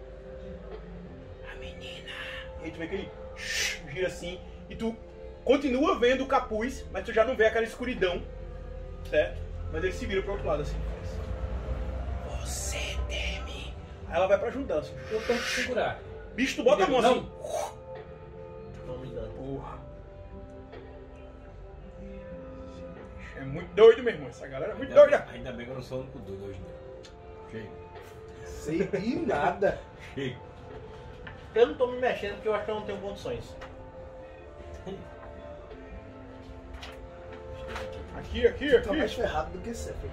[1.51, 2.11] A menina.
[2.61, 3.11] E aí tu vê que ele
[3.93, 4.95] gira assim e tu
[5.43, 8.23] continua vendo o capuz, mas tu já não vê aquela escuridão,
[9.09, 9.41] certo?
[9.71, 10.77] Mas ele se vira pro outro lado assim.
[12.39, 13.73] Você teme.
[14.07, 14.93] Aí ela vai pra ajudar assim.
[15.09, 15.99] Eu tento segurar.
[16.35, 17.11] Bicho, tu bota a mão Não.
[17.11, 17.31] assim.
[19.37, 19.79] Porra.
[23.35, 24.29] É muito doido, meu irmão.
[24.29, 25.27] Essa galera é muito Ainda, doida.
[25.31, 26.67] ainda bem que eu não sou o único doido hoje, né?
[27.51, 27.69] Chega.
[28.45, 29.79] Sei de nada.
[30.13, 30.37] Chega.
[31.55, 33.55] Eu não tô me mexendo porque eu acho que eu não tenho condições.
[38.17, 39.21] Aqui, aqui, Tá mais aqui.
[39.21, 40.09] ferrado do que sempre.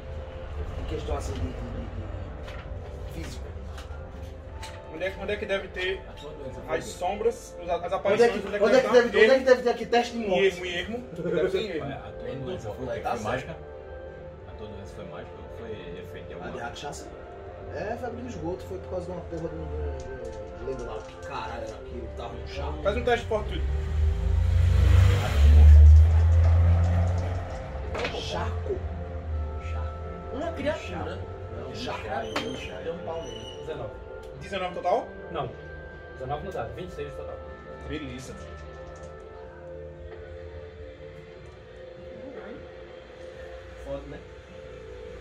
[0.81, 3.44] Em questão assim de, de- de- de físico.
[4.98, 6.12] Onde é, que- onde é que deve ter A
[6.66, 8.32] foi as sombras, as, Onde é aparições?
[8.32, 10.46] que, onde é que deve, onde é que deve ter aqui teste de Em morte?
[10.48, 10.98] ermo, em ermo.
[11.12, 11.92] Deve ser em ermo.
[11.92, 13.00] A tua doença foi?
[13.00, 13.56] Tá foi mágica?
[14.48, 16.68] A tua doença foi mágica ou foi efeito de A alguma de coisa?
[16.70, 17.06] cachaça?
[17.76, 20.66] É, febre do esgoto, foi por causa de uma porra de um.
[20.66, 22.82] Lembro lá que caralho era aquilo que tava no chão.
[22.82, 23.62] Faz um teste de fortitude.
[28.20, 28.76] Charco.
[30.34, 31.18] Uma criatura.
[31.56, 32.82] Não, criatura.
[32.82, 33.56] Deu um pau nele.
[33.64, 34.08] 19.
[34.40, 35.09] 19 total?
[35.31, 35.51] Não.
[36.14, 37.37] 19 no dado, 26 total.
[37.88, 38.35] Beleza.
[43.85, 44.20] Foda, né?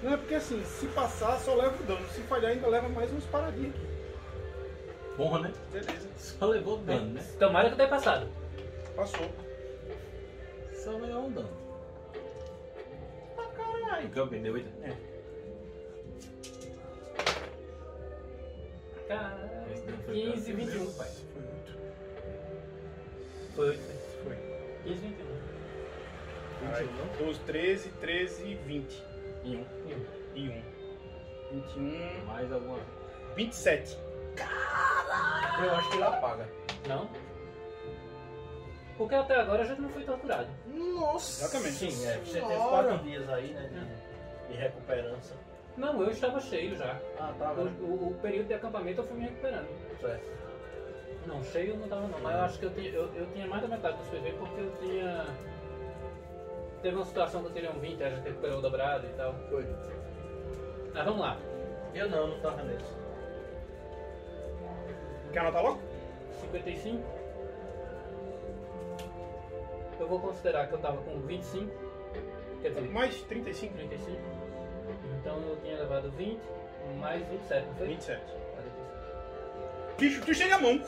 [0.04, 2.08] Não é porque assim, se passar só leva o dano.
[2.10, 3.88] Se falhar ainda leva mais uns paradinhos aqui.
[5.16, 5.54] Porra, né?
[5.72, 6.08] Beleza.
[6.18, 7.26] Só levou dano, né?
[7.40, 8.28] Tomara que eu tenha passado.
[8.96, 9.32] Passou.
[10.74, 11.50] Só levou um dano.
[13.38, 14.10] Ah, caralho.
[14.10, 14.70] Que eu perdi 8?
[19.08, 19.50] Caralho.
[19.74, 20.94] Esse dano foi 15, pra- 21.
[20.94, 21.08] pai.
[21.34, 21.78] Foi muito.
[23.56, 23.80] Foi 8.
[24.24, 24.36] Foi.
[24.84, 25.26] 15, 21.
[26.62, 26.90] Caralho.
[27.20, 29.04] 12, 13, 13, 20.
[29.44, 29.66] E um.
[30.36, 30.62] E 1.
[31.52, 32.26] 21.
[32.26, 32.80] Mais alguma.
[33.36, 33.98] 27.
[35.60, 36.48] Eu acho que ele apaga.
[36.88, 37.10] Não?
[38.98, 40.48] Porque até agora a gente não foi torturado.
[40.68, 41.44] Nossa.
[41.46, 41.76] Exatamente.
[41.76, 42.18] Sim, é.
[42.18, 42.70] Você teve Senhora.
[42.70, 43.70] quatro dias aí, né?
[44.48, 45.36] De, de recuperança.
[45.78, 47.00] Não, eu estava cheio já.
[47.20, 47.70] Ah, tá, O, velho.
[47.82, 49.68] o- o período de acampamento eu fui me recuperando.
[50.02, 50.26] Certo.
[51.28, 53.46] Não, cheio eu não tava não, mas eu acho que eu tinha, eu, eu tinha
[53.48, 55.26] mais da metade dos PV porque eu tinha.
[56.82, 59.34] Teve uma situação que eu tirei um 20, a gente recuperou o dobrado e tal.
[59.50, 59.66] Foi.
[60.94, 61.38] Mas vamos lá.
[61.94, 62.94] Eu não, não tava nesse.
[65.34, 65.80] Quer anotar logo?
[66.42, 67.04] 55.
[70.00, 71.72] Eu vou considerar que eu tava com 25.
[72.62, 73.74] Quer dizer, Mais 35.
[73.76, 74.20] 35.
[75.28, 76.40] Então eu tinha levado 20,
[77.02, 77.88] mais 27, não foi?
[77.88, 78.22] 27.
[78.22, 79.98] 45.
[79.98, 80.82] Bicho, tu chega a mão.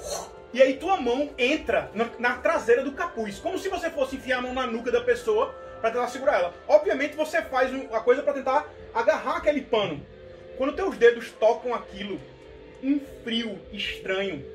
[0.53, 3.37] E aí tua mão entra na, na traseira do capuz.
[3.37, 6.53] Como se você fosse enfiar a mão na nuca da pessoa pra tentar segurar ela.
[6.69, 9.99] Obviamente você faz a coisa pra tentar agarrar aquele pano.
[10.57, 12.17] Quando teus dedos tocam aquilo,
[12.81, 14.45] um frio estranho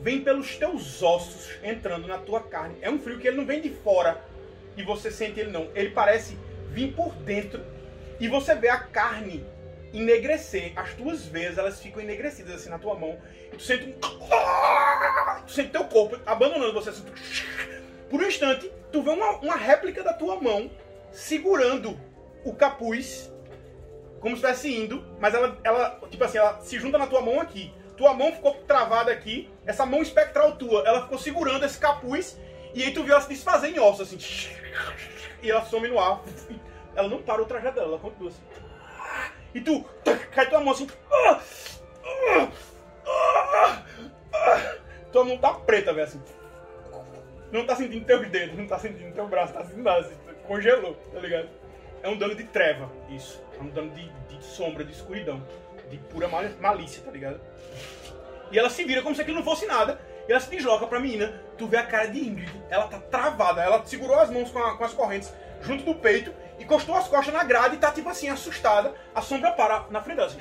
[0.00, 2.76] vem pelos teus ossos entrando na tua carne.
[2.82, 4.20] É um frio que ele não vem de fora
[4.76, 5.68] e você sente ele não.
[5.76, 6.36] Ele parece
[6.72, 7.77] vir por dentro
[8.20, 9.44] e você vê a carne
[9.92, 10.72] enegrecer.
[10.76, 13.18] As tuas veias elas ficam enegrecidas assim na tua mão.
[13.50, 13.94] Tu sente um.
[15.46, 17.04] Tu sente teu corpo abandonando você assim.
[18.10, 20.70] Por um instante, tu vê uma, uma réplica da tua mão
[21.12, 21.98] segurando
[22.44, 23.30] o capuz.
[24.20, 27.40] Como se estivesse indo, mas ela, ela, tipo assim, ela se junta na tua mão
[27.40, 27.72] aqui.
[27.96, 32.38] Tua mão ficou travada aqui, essa mão espectral tua, ela ficou segurando esse capuz,
[32.72, 34.18] e aí tu viu ela se desfazer em ossos, assim.
[35.40, 36.20] E ela some no ar.
[36.98, 38.42] Ela não para o trajeto dela, ela continua assim.
[39.54, 39.84] E tu
[40.34, 40.88] cai tua mão assim.
[45.12, 46.20] Tua mão tá preta, velho, assim.
[47.52, 50.14] Não tá sentindo teus dedos, não tá sentindo teu braço, tá sentindo nada, assim,
[50.46, 51.48] congelou, tá ligado?
[52.02, 53.40] É um dano de treva, isso.
[53.58, 55.40] É um dano de, de sombra, de escuridão.
[55.88, 57.40] De pura mal- malícia, tá ligado?
[58.50, 60.00] E ela se vira como se aquilo não fosse nada.
[60.28, 61.40] E ela se desloca pra menina.
[61.56, 62.52] Tu vê a cara de Ingrid.
[62.68, 63.62] Ela tá travada.
[63.62, 65.32] Ela segurou as mãos com, a- com as correntes
[65.62, 66.34] junto do peito.
[66.58, 68.92] Encostou as costas na grade e tá tipo assim, assustada.
[69.14, 70.28] A sombra para na frente dela.
[70.28, 70.40] Assim.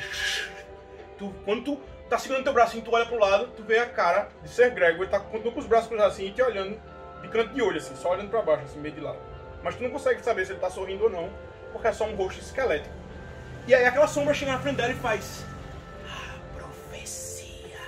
[1.18, 4.30] Tu, quando tu tá segurando teu e tu olha pro lado, tu vê a cara
[4.42, 5.02] de Ser Gregor.
[5.02, 6.80] Ele tá com os braços cruzados assim e te olhando
[7.22, 9.20] de canto de olho, assim, só olhando pra baixo, assim, meio de lado.
[9.64, 11.30] Mas tu não consegue saber se ele tá sorrindo ou não,
[11.72, 12.94] porque é só um rosto esquelético.
[13.68, 15.44] E aí aquela sombra chega na frente dela e faz.
[16.56, 17.80] Profecia.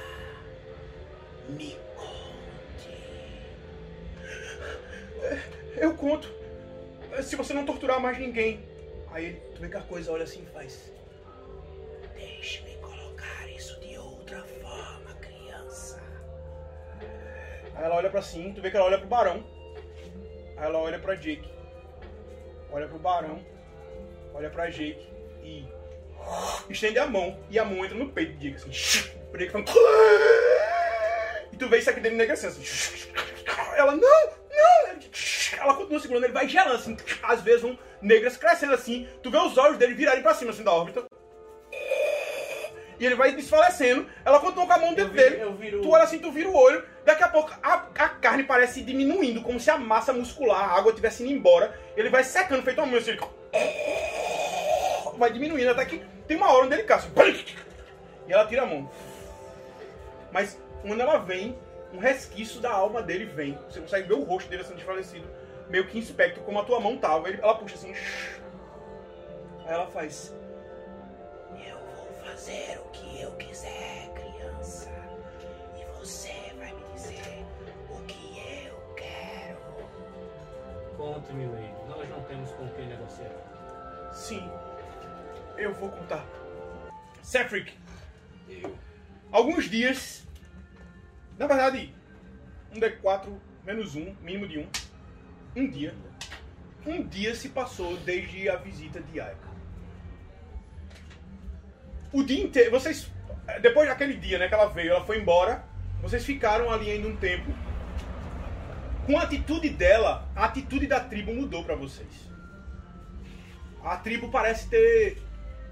[1.47, 2.89] Me conte.
[5.77, 6.38] Eu conto.
[7.21, 8.63] Se você não torturar mais ninguém.
[9.11, 10.91] Aí ele, tu vê que a coisa olha assim e faz.
[12.15, 16.01] Deixe-me colocar isso de outra forma, criança.
[17.75, 19.43] Aí ela olha pra cima, tu vê que ela olha pro barão.
[20.57, 21.49] Aí ela olha pra Jake.
[22.71, 23.43] Olha pro barão.
[24.33, 25.09] Olha pra Jake.
[25.43, 25.67] E.
[26.69, 27.39] Estende a mão.
[27.49, 28.69] E a mão entra no peito de Jake assim.
[29.37, 29.65] Jake fala.
[31.51, 33.09] E tu vê isso aqui dentro enegrecendo assim.
[33.75, 34.38] Ela, não!
[35.57, 36.97] Ela continua segurando, ele vai gelando assim.
[37.23, 39.07] Às vezes um negras crescendo assim.
[39.23, 41.05] Tu vê os olhos dele virarem pra cima assim da órbita.
[42.99, 44.05] E ele vai desfalecendo.
[44.25, 45.37] Ela continua com a mão dentro dele.
[45.57, 46.83] viro- Tu olha assim, tu vira o olho.
[47.05, 50.89] Daqui a pouco a, a carne parece diminuindo, como se a massa muscular, a água
[50.89, 51.79] estivesse indo embora.
[51.95, 53.17] Ele vai secando, feito uma mão assim.
[55.17, 57.09] Vai diminuindo até que tem uma hora onde ele assim,
[58.27, 58.89] E ela tira a mão.
[60.31, 61.57] Mas quando ela vem,
[61.93, 63.57] um resquício da alma dele vem.
[63.69, 65.27] Você consegue ver o rosto dele assim desfalecido,
[65.69, 67.29] meio que inspecta como a tua mão tava.
[67.29, 67.93] Ele, ela puxa assim.
[67.93, 68.41] Shh.
[69.65, 70.33] Aí ela faz.
[71.53, 74.89] Eu vou fazer o que eu quiser, criança.
[75.77, 77.45] E você vai me dizer
[77.89, 79.59] o que eu quero.
[80.97, 81.73] Conte-me, Lady.
[81.87, 84.11] Nós não temos com quem negociar.
[84.11, 84.49] Sim.
[85.55, 86.25] Eu vou contar.
[87.21, 87.73] Cefric.
[88.49, 88.75] Eu.
[89.31, 90.27] Alguns dias.
[91.37, 91.93] Na verdade,
[92.75, 93.29] um D4
[93.63, 94.67] menos um, mínimo de um.
[95.55, 95.93] Um dia.
[96.85, 99.49] Um dia se passou desde a visita de Aika.
[102.11, 102.71] O dia inteiro.
[102.71, 103.11] Vocês.
[103.61, 105.63] Depois daquele dia né, que ela veio, ela foi embora.
[106.01, 107.51] Vocês ficaram ali ainda um tempo.
[109.05, 112.29] Com a atitude dela, a atitude da tribo mudou pra vocês.
[113.83, 115.17] A tribo parece ter,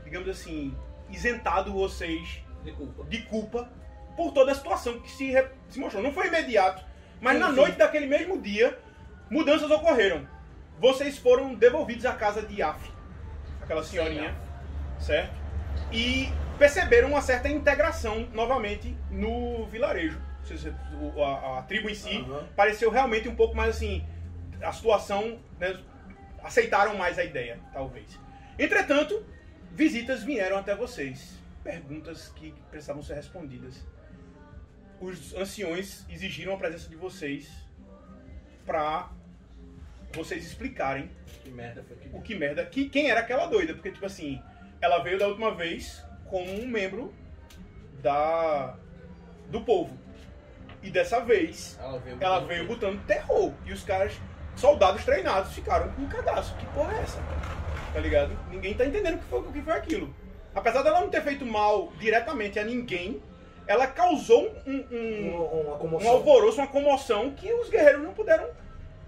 [0.03, 0.75] digamos assim,
[1.09, 3.03] isentado vocês De culpa.
[3.05, 3.69] de culpa
[4.15, 5.33] por toda a situação que se,
[5.69, 6.01] se mostrou.
[6.01, 6.83] Não foi imediato,
[7.21, 7.55] mas Sim, na sim.
[7.55, 8.77] noite daquele mesmo dia,
[9.29, 10.27] mudanças ocorreram.
[10.79, 12.91] Vocês foram devolvidos à casa de Yaf,
[13.61, 14.35] aquela senhorinha,
[14.99, 15.35] certo?
[15.91, 20.19] E perceberam uma certa integração novamente no vilarejo.
[21.23, 22.47] A, a tribo em si Aham.
[22.55, 24.05] pareceu realmente um pouco mais assim.
[24.61, 25.39] A situação.
[25.59, 25.77] né,
[26.43, 28.17] aceitaram mais a ideia, talvez.
[28.57, 29.25] Entretanto,
[29.71, 31.37] visitas vieram até vocês.
[31.63, 33.85] Perguntas que precisavam ser respondidas.
[35.01, 37.51] Os anciões exigiram a presença de vocês
[38.65, 39.09] para
[40.17, 41.09] vocês explicarem
[41.43, 44.41] Que merda foi que o que merda, que, quem era aquela doida, porque tipo assim,
[44.81, 47.13] ela veio da última vez como um membro
[48.01, 48.75] da
[49.49, 49.97] do povo.
[50.83, 52.17] E dessa vez, Ela veio.
[52.19, 54.13] ela veio botando terror e os caras
[54.55, 56.55] soldados treinados ficaram com um cagaço.
[56.57, 57.19] Que porra é essa?
[57.93, 58.37] Tá ligado?
[58.49, 60.13] Ninguém tá entendendo o que foi, o que foi aquilo.
[60.53, 63.21] Apesar dela não ter feito mal diretamente a ninguém,
[63.65, 68.47] ela causou um, um- Uma, uma um alvoroço, uma comoção que os guerreiros não puderam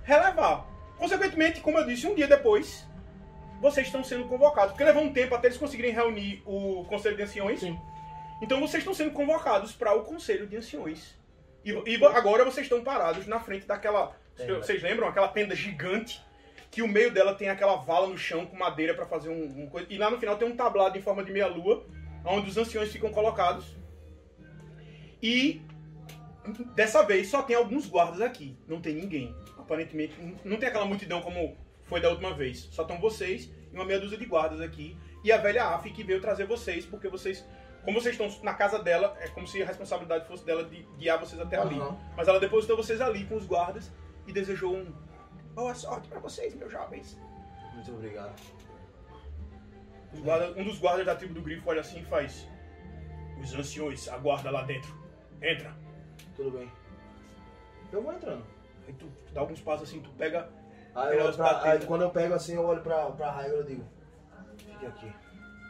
[0.03, 0.65] relevar.
[0.99, 2.85] Consequentemente, como eu disse, um dia depois,
[3.61, 4.71] vocês estão sendo convocados.
[4.71, 7.61] Porque levou um tempo até eles conseguirem reunir o Conselho de Anciões.
[7.61, 7.79] Sim.
[8.41, 11.17] Então vocês estão sendo convocados para o Conselho de Anciões.
[11.63, 14.15] E, e agora vocês estão parados na frente daquela.
[14.35, 14.55] Tenda.
[14.55, 15.07] Vocês lembram?
[15.07, 16.21] Aquela tenda gigante.
[16.69, 19.69] Que o meio dela tem aquela vala no chão com madeira para fazer um, um
[19.69, 19.87] coisa.
[19.89, 21.87] E lá no final tem um tablado em forma de meia-lua,
[22.23, 23.65] onde os anciões ficam colocados.
[25.21, 25.61] E
[26.75, 29.35] dessa vez só tem alguns guardas aqui, não tem ninguém.
[29.69, 32.67] Aparentemente, não tem aquela multidão como foi da última vez.
[32.71, 34.97] Só estão vocês e uma meia dúzia de guardas aqui.
[35.23, 37.45] E a velha Af que veio trazer vocês, porque vocês,
[37.85, 41.19] como vocês estão na casa dela, é como se a responsabilidade fosse dela de guiar
[41.19, 41.75] vocês até ali.
[42.17, 43.91] Mas ela depositou vocês ali com os guardas
[44.25, 44.91] e desejou um
[45.53, 47.15] boa sorte para vocês, meus jovens.
[47.75, 48.33] Muito obrigado.
[50.57, 52.47] Um dos guardas da tribo do Grifo olha assim e faz:
[53.39, 54.97] Os anciões, aguarda lá dentro.
[55.43, 55.75] Entra.
[56.35, 56.71] Tudo bem.
[57.91, 58.58] Eu vou entrando.
[58.89, 60.49] Aí tu dá alguns passos assim, tu pega
[60.95, 63.63] Aí, eu pra, aí quando eu pego assim, eu olho pra, pra Raiva e eu
[63.63, 63.85] digo:
[64.57, 65.11] Fique aqui.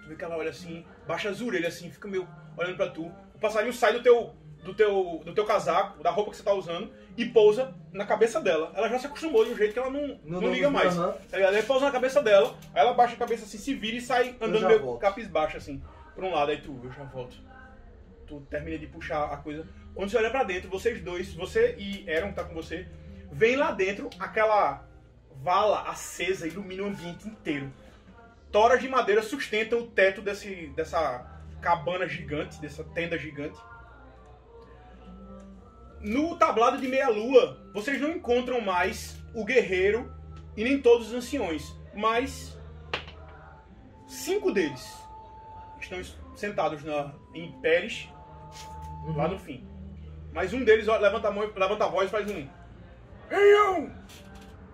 [0.04, 2.28] Tu vê que ela olha assim, baixa as orelhas assim, fica meio
[2.58, 3.06] olhando pra tu.
[3.36, 6.54] O passarinho sai do teu, do teu, do teu casaco, da roupa que você tá
[6.54, 8.72] usando, e pousa na cabeça dela.
[8.74, 10.72] Ela já se acostumou de um jeito que ela não, não, Não, não, liga não,
[10.72, 10.96] mais.
[10.96, 11.54] ligado?
[11.54, 14.36] Ele pousa na cabeça dela, aí ela baixa a cabeça assim, se vira e sai
[14.42, 15.02] andando meio volto.
[15.02, 15.84] capisbaixo assim,
[16.16, 16.52] pra um lado.
[16.52, 17.36] Aí tu, eu já volto.
[18.26, 19.68] Tu termina de puxar a coisa.
[19.94, 22.88] Quando você olha pra dentro, vocês dois, você e Aaron que tá com você,
[23.32, 24.86] vem lá dentro aquela
[25.42, 27.72] vala acesa ilumina o ambiente inteiro.
[28.52, 33.58] Toras de madeira sustentam o teto desse, dessa cabana gigante, dessa tenda gigante.
[36.02, 40.12] No tablado de meia-lua, vocês não encontram mais o guerreiro
[40.56, 42.58] e nem todos os anciões, mas
[44.08, 44.98] cinco deles
[45.80, 46.02] estão
[46.36, 48.08] sentados na, em peles
[49.16, 49.68] lá no fim.
[50.32, 52.48] Mas um deles levanta a, mão, levanta a voz e faz um.
[53.30, 53.92] Venham!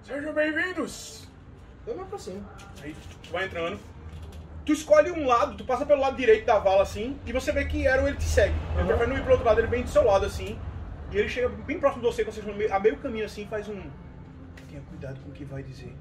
[0.03, 1.27] Sejam bem-vindos!
[1.85, 2.45] Eu me aproximo.
[2.81, 3.79] Aí tu vai entrando.
[4.65, 7.65] Tu escolhe um lado, tu passa pelo lado direito da vala assim, e você vê
[7.65, 8.55] que Aaron ele te segue.
[8.71, 8.87] Ele Uhum.
[8.87, 10.57] prefere não ir pro outro lado, ele vem do seu lado assim.
[11.11, 13.47] E ele chega bem próximo de você, quando vocês meio- a meio caminho assim, e
[13.47, 13.79] faz um.
[14.69, 15.93] Tenha cuidado com o que vai dizer.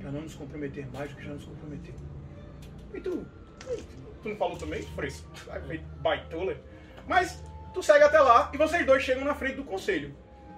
[0.00, 1.94] Pra não nos comprometer mais do que já nos comprometeu.
[2.94, 3.26] E tu?
[4.22, 4.82] Tu não falou também?
[4.82, 5.26] Fresco.
[6.00, 6.56] Baitola.
[7.08, 10.14] Mas tu segue até lá e vocês dois chegam na frente do conselho.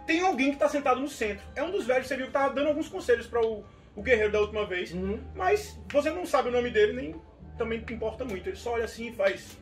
[0.07, 1.45] Tem alguém que tá sentado no centro.
[1.55, 4.33] É um dos velhos, você viu que tava dando alguns conselhos para o, o guerreiro
[4.33, 4.93] da última vez.
[4.93, 5.21] Uhum.
[5.35, 7.21] Mas você não sabe o nome dele, nem
[7.59, 8.49] também te importa muito.
[8.49, 9.59] Ele só olha assim e faz.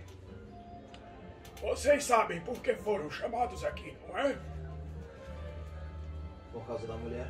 [1.63, 4.37] Vocês sabem por que foram chamados aqui, não é?
[6.53, 7.27] Por causa da mulher.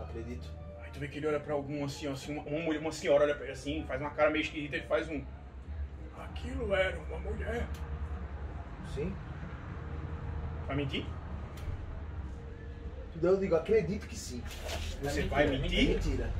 [0.00, 0.48] Acredito.
[0.80, 3.34] Aí tu vê que ele olha pra algum assim, assim uma, mulher- uma senhora olha
[3.34, 5.24] pra ele assim, faz uma cara meio esquisita e faz um.
[6.18, 7.66] Aquilo era uma mulher.
[8.94, 9.12] Sim.
[10.68, 11.04] Vai mentir?
[13.20, 14.42] Eu digo, acredito que sim.
[15.02, 15.88] Você É vai mentira, é mentir?
[15.88, 16.32] Mentira.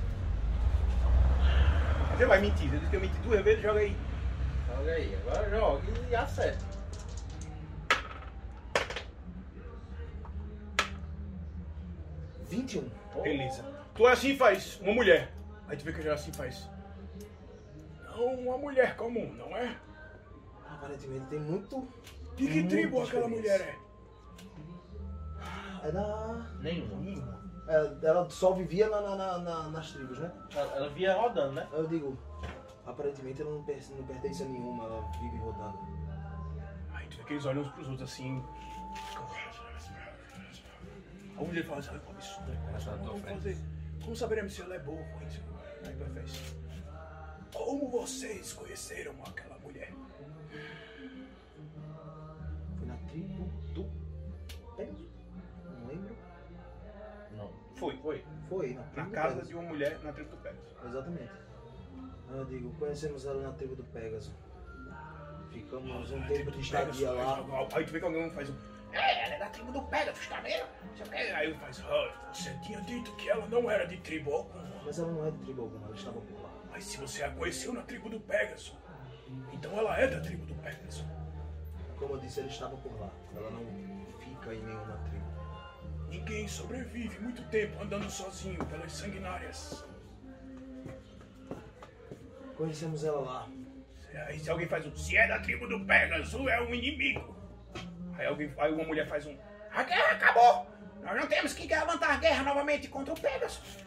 [2.16, 2.70] Você vai mentir.
[2.70, 3.96] Você disse que eu menti duas vezes, joga aí.
[4.66, 6.64] Joga aí, agora joga e acerta.
[12.48, 13.22] Vinte e um.
[13.22, 13.64] Beleza.
[13.94, 15.32] Tu olha assim e faz, uma mulher.
[15.68, 16.68] Aí tu vê que ela assim faz.
[18.04, 19.76] Não, uma mulher comum, não é?
[20.68, 21.86] Aparentemente tem muito.
[22.36, 23.74] De que tribo aquela mulher é?
[25.88, 26.46] É da.
[26.60, 27.38] Nenhuma.
[27.68, 30.30] é, ela só vivia na- na- na- na- nas tribos, né?
[30.54, 31.68] Ela, ela via rodando, né?
[31.72, 32.18] Eu digo,
[32.86, 35.78] aparentemente ela não, per- não pertence a nenhuma, ela vive rodando.
[36.94, 38.42] Aí tu vê que eles olham uns pros outros assim.
[41.36, 42.50] A mulher fala assim, olha que absurdo.
[42.50, 42.68] né?
[42.68, 43.56] Ela tá fazer.
[44.02, 45.26] Como saberemos se ela é boa ou ruim?
[45.86, 46.24] Aí vai.
[47.52, 49.92] Como vocês conheceram aquela mulher?
[57.78, 57.96] Foi.
[57.96, 58.24] Foi.
[58.48, 59.48] Foi, na tribo Na casa Pegasus.
[59.48, 60.76] de uma mulher na tribo do Pegasus.
[60.86, 61.32] Exatamente.
[62.30, 64.32] Eu digo, conhecemos ela na tribo do Pegasus.
[65.52, 67.44] Ficamos um tempo tribo de estadia lá.
[67.74, 68.54] Aí tu vê que alguém faz um.
[68.92, 70.66] É, ela é da tribo do Pegasus, tá vendo?
[71.12, 74.64] Aí ele faz, ah, você tinha dito que ela não era de tribo alguma.
[74.84, 76.50] Mas ela não é de tribo alguma, ela estava por lá.
[76.70, 78.74] Mas se você a conheceu na tribo do Pegasus,
[79.52, 81.04] então ela é da tribo do Pegasus.
[81.98, 83.10] Como eu disse, ela estava por lá.
[83.36, 83.64] Ela não
[84.20, 85.07] fica em nenhuma tribo.
[86.08, 89.84] Ninguém sobrevive muito tempo andando sozinho pelas sanguinárias.
[92.56, 93.48] Conhecemos ela lá.
[94.26, 97.36] Aí se alguém faz um, se é da tribo do Pegasus, é um inimigo.
[98.16, 99.36] Aí, alguém, aí uma mulher faz um,
[99.70, 100.66] a guerra acabou.
[101.02, 103.78] Nós não temos que levantar a guerra novamente contra o Pegasus.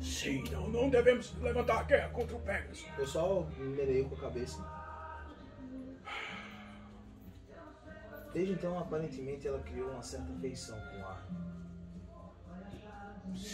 [0.00, 2.86] Sim, não, não devemos levantar a guerra contra o Pegasus.
[2.96, 4.75] Eu só meneio com a cabeça.
[8.36, 11.26] Desde então, aparentemente, ela criou uma certa afeição com o ar.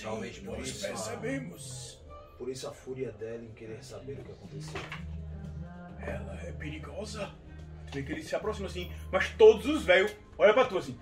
[0.03, 2.05] Talvez por Nós isso, a, percebemos.
[2.37, 4.81] por isso a fúria dela em querer saber o que aconteceu.
[6.01, 7.33] Ela é perigosa.
[7.87, 10.99] Tu vê que ele se aproxima assim, mas todos os velhos olham pra tu assim.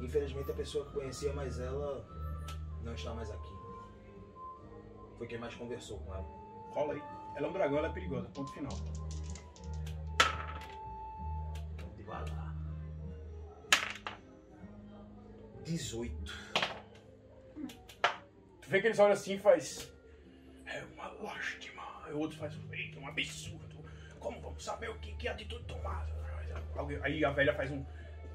[0.00, 2.06] Infelizmente, a pessoa que conhecia mais ela
[2.84, 3.52] não está mais aqui.
[5.18, 6.22] Foi quem mais conversou com ela.
[6.70, 7.13] Rola aí.
[7.36, 8.28] Ela é um dragão, ela é perigosa.
[8.30, 8.72] Ponto final.
[11.96, 12.54] Devagar.
[15.64, 16.32] 18.
[18.60, 19.90] Tu vê que eles olham assim e faz.
[20.66, 21.82] É uma lástima.
[22.12, 22.54] O outro faz.
[22.72, 23.64] Eita, um absurdo.
[24.20, 26.06] Como vamos saber o que, que atitude tomar?
[26.76, 27.84] Alguém- Aí a velha faz um.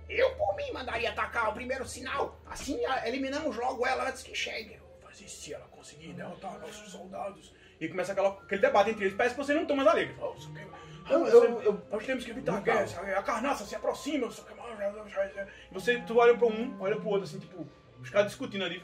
[0.07, 2.39] Eu, por mim, mandaria atacar o primeiro sinal.
[2.47, 4.79] Assim eliminamos logo ela antes que chegue.
[5.03, 7.53] Mas e se ela conseguir derrotar nossos soldados?
[7.79, 9.15] E começa aquela, aquele debate entre eles.
[9.17, 10.13] Parece que você não toma mais alegre.
[10.15, 10.67] Fala, "Isso aqui-
[11.05, 12.79] ah, Eu- eu- eu- nós temos que evitar a guerra.
[13.17, 14.27] A carnaça se aproxima.
[14.27, 14.29] o.
[14.29, 17.65] E Você, tu olha para um, olha pro outro, assim, tipo,
[18.01, 18.83] os caras discutindo ali.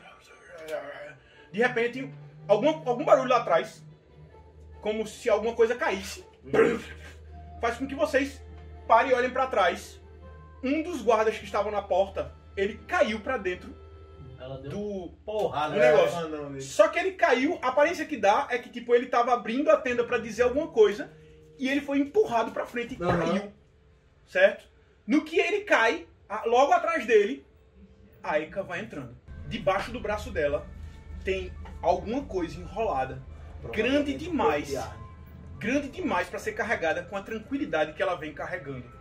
[1.52, 2.14] De repente,
[2.48, 3.84] algum, algum barulho lá atrás,
[4.82, 6.26] como se alguma coisa caísse,
[7.62, 8.42] faz com que vocês
[8.88, 10.02] parem e olhem para trás.
[10.64, 13.76] Um dos guardas que estavam na porta, ele caiu para dentro
[14.40, 15.92] Ela deu do porrada o né?
[15.92, 16.18] negócio.
[16.18, 19.34] Ah, não, só que ele caiu, a aparência que dá é que tipo ele tava
[19.34, 21.12] abrindo a tenda pra dizer alguma coisa
[21.58, 23.18] e ele foi empurrado pra frente e Aham.
[23.20, 23.54] caiu.
[24.28, 24.66] Certo?
[25.06, 26.08] No que ele cai,
[26.46, 27.46] logo atrás dele,
[28.24, 29.16] a Eka vai entrando.
[29.48, 30.66] Debaixo do braço dela
[31.24, 33.22] tem alguma coisa enrolada,
[33.72, 34.74] grande demais.
[35.58, 38.95] grande demais pra ser carregada com a tranquilidade que ela vem carregando.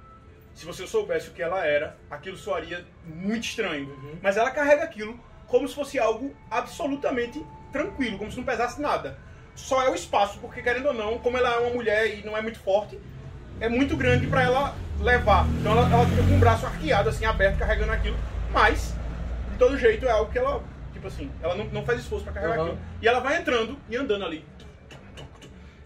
[0.54, 3.88] Se você soubesse o que ela era, aquilo soaria muito estranho.
[3.88, 4.18] Uhum.
[4.22, 9.18] Mas ela carrega aquilo como se fosse algo absolutamente tranquilo, como se não pesasse nada.
[9.54, 12.36] Só é o espaço, porque querendo ou não, como ela é uma mulher e não
[12.36, 12.98] é muito forte,
[13.60, 15.46] é muito grande pra ela levar.
[15.60, 18.16] Então ela, ela fica com o braço arqueado, assim, aberto, carregando aquilo.
[18.52, 18.94] Mas,
[19.52, 22.32] de todo jeito, é algo que ela, tipo assim, ela não, não faz esforço pra
[22.32, 22.64] carregar Uhum.
[22.66, 22.78] aquilo.
[23.02, 24.44] E ela vai entrando e andando ali.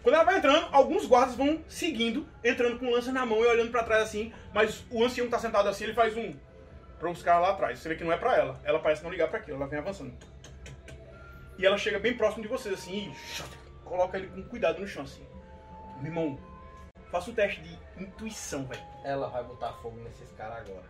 [0.01, 3.71] Quando ela vai entrando, alguns guardas vão seguindo, entrando com lança na mão e olhando
[3.71, 6.33] pra trás assim, mas o ancião tá sentado assim, ele faz um
[6.97, 7.79] para os caras lá atrás.
[7.79, 8.59] Você vê que não é pra ela.
[8.63, 10.13] Ela parece não ligar pra aquilo, ela vem avançando.
[11.57, 15.03] E ela chega bem próximo de vocês assim e coloca ele com cuidado no chão
[15.03, 15.25] assim.
[15.97, 16.39] Meu irmão,
[17.11, 18.81] faça um teste de intuição, velho.
[19.03, 20.87] Ela vai botar fogo nesses caras agora.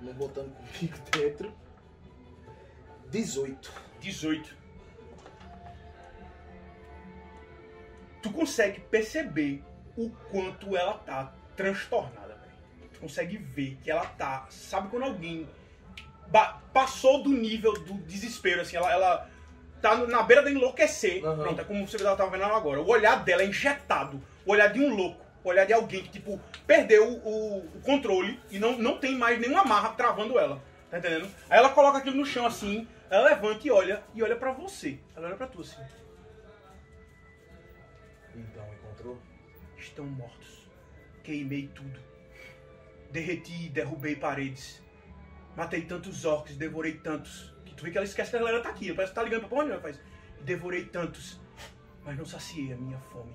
[0.00, 1.52] Não botando comigo dentro.
[3.10, 3.72] 18.
[4.00, 4.59] 18.
[8.22, 9.62] Tu consegue perceber
[9.96, 12.90] o quanto ela tá transtornada, velho.
[12.92, 14.46] Tu consegue ver que ela tá.
[14.50, 15.48] Sabe quando alguém
[16.72, 19.30] passou do nível do desespero, assim, ela, ela
[19.80, 21.24] tá na beira de enlouquecer.
[21.24, 21.42] Aham.
[21.42, 22.80] Pronto, é como você tava vendo ela agora.
[22.80, 24.22] O olhar dela é injetado.
[24.46, 25.24] O olhar de um louco.
[25.42, 29.40] O olhar de alguém que, tipo, perdeu o, o controle e não, não tem mais
[29.40, 30.62] nenhuma amarra travando ela.
[30.90, 31.28] Tá entendendo?
[31.48, 34.98] Aí ela coloca aquilo no chão assim, ela levanta e olha, e olha pra você.
[35.16, 35.80] Ela olha pra tu assim.
[39.80, 40.68] Estão mortos.
[41.24, 41.98] Queimei tudo.
[43.10, 44.80] derreti e derrubei paredes.
[45.56, 47.52] Matei tantos orcs, devorei tantos.
[47.64, 48.92] Que tu vê que ela esquece que a galera tá aqui.
[48.94, 49.98] Parece que tá ligando pra porra nenhuma, faz.
[50.42, 51.40] Devorei tantos.
[52.04, 53.32] Mas não saciei a minha fome.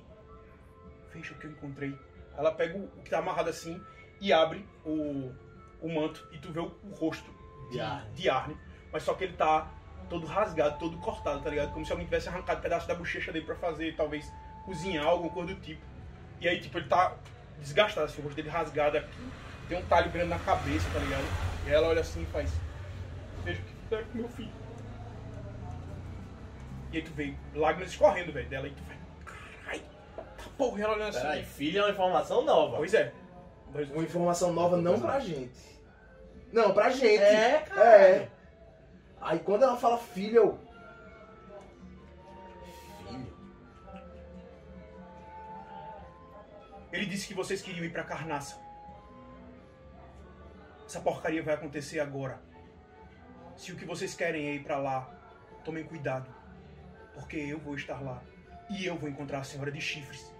[1.14, 1.98] Veja o que eu encontrei.
[2.38, 3.82] Ela pega o que tá amarrado assim
[4.22, 5.32] e abre o,
[5.82, 6.28] o manto.
[6.32, 7.30] E tu vê o, o rosto
[7.70, 8.12] de, De Arne.
[8.14, 8.58] de Arne.
[8.91, 9.72] Mas só que ele tá
[10.10, 11.74] todo rasgado, todo cortado, tá ligado?
[11.74, 14.32] Como se alguém tivesse arrancado um pedaço da bochecha dele pra fazer, talvez,
[14.64, 15.82] cozinhar, alguma coisa do tipo.
[16.42, 17.14] E aí, tipo, ele tá
[17.60, 19.30] desgastado, assim, o rosto dele rasgado aqui.
[19.70, 21.24] Tem um talho grande na cabeça, tá ligado?
[21.66, 22.52] E ela olha assim e faz.
[23.44, 24.52] Veja o que fizeram com meu filho.
[26.92, 28.68] E aí tu vê lágrimas escorrendo, velho, dela.
[28.68, 28.98] E tu vai.
[29.64, 29.82] Caralho,
[30.16, 31.22] tá porra, ela olhando assim.
[31.22, 32.78] Peraí, filho é uma informação nova.
[32.78, 33.12] Pois é.
[33.74, 35.82] Dois- Uma informação nova não pra gente.
[36.54, 37.22] Não, pra gente.
[37.22, 37.82] É, cara.
[37.84, 38.30] É.
[39.20, 40.60] Aí quando ela fala filho, eu.
[46.96, 48.58] Ele disse que vocês queriam ir pra Carnaça.
[50.86, 52.41] Essa porcaria vai acontecer agora.
[53.58, 55.02] Se o que vocês querem é ir pra lá,
[55.66, 56.34] tomem cuidado.
[57.14, 58.24] Porque eu vou estar lá.
[58.70, 60.34] E eu vou encontrar a Senhora de Chifres.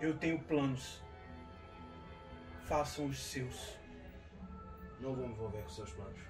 [0.00, 1.02] Eu tenho planos.
[2.64, 3.78] Façam os seus.
[4.98, 6.20] Não vou me envolver com seus planos.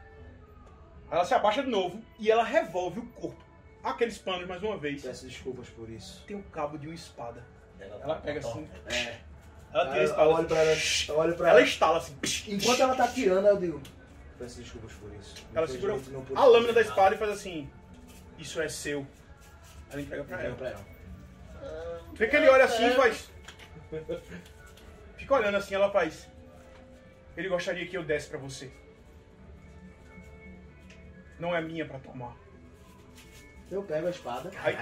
[1.09, 3.45] Ela se abaixa de novo e ela revolve o corpo.
[3.85, 5.03] Aqueles panos mais uma vez.
[5.03, 6.25] Peço desculpas por isso.
[6.27, 7.47] Tem o cabo de uma espada.
[7.81, 8.69] Ela, pega assim.
[8.87, 9.19] É.
[9.73, 10.29] Ela tira a Eu, espada.
[10.29, 10.77] olho pra ela.
[11.09, 11.69] Eu olho pra Ela ela.
[11.69, 12.17] estala assim.
[12.49, 13.83] Enquanto ela tá tirando, eu digo.
[14.39, 15.35] Peço desculpas por isso.
[15.55, 17.71] Ela segura Infelizmente, não pude a lâmina da fazer espada e faz assim:
[18.39, 19.07] Isso é seu.
[19.91, 20.49] Ela entrega pra nada.
[20.49, 20.55] ela.
[20.55, 22.01] Entrega pra ela.
[22.15, 23.31] Vê que ele olha assim e faz.
[25.17, 26.29] Fica olhando assim, ela faz.
[27.37, 28.71] Ele gostaria que eu desse pra você.
[31.39, 32.37] Não é minha pra tomar.
[33.71, 34.51] Eu pego a espada.
[34.63, 34.75] Aí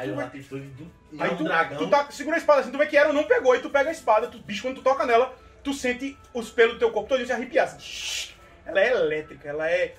[0.49, 1.79] tu, de um, aí um tu, dragão.
[1.79, 3.89] tu tá, segura a espada assim, tu vê que Aaron não pegou, e tu pega
[3.91, 5.35] a espada, tu, bicho, quando tu toca nela,
[5.65, 7.67] tu sente os pelos do teu corpo todo se arrepiar.
[7.67, 8.33] Assim.
[8.65, 9.95] Ela é elétrica, ela é.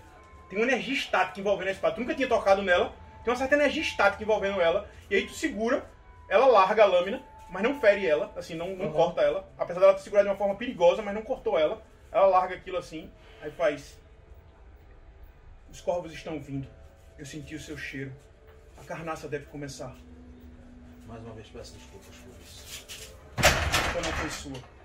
[0.49, 1.95] Tem uma energia estática envolvendo a espada.
[1.95, 5.33] Tu nunca tinha tocado nela, tem uma certa energia estática envolvendo ela, e aí tu
[5.33, 5.85] segura,
[6.29, 8.93] ela larga a lâmina, mas não fere ela, assim, não, não Uhum.
[8.93, 9.49] corta ela.
[9.57, 11.81] Apesar dela te segurar de uma forma perigosa, mas não cortou ela.
[12.09, 13.11] Ela larga aquilo assim,
[13.41, 13.99] aí faz.
[15.69, 16.67] Os corvos estão vindo.
[17.19, 18.13] Eu senti o seu cheiro.
[18.77, 19.95] A carnaça deve começar.
[21.05, 23.15] Mais uma vez peço desculpas por isso.
[23.37, 24.77] A culpa não foi sua.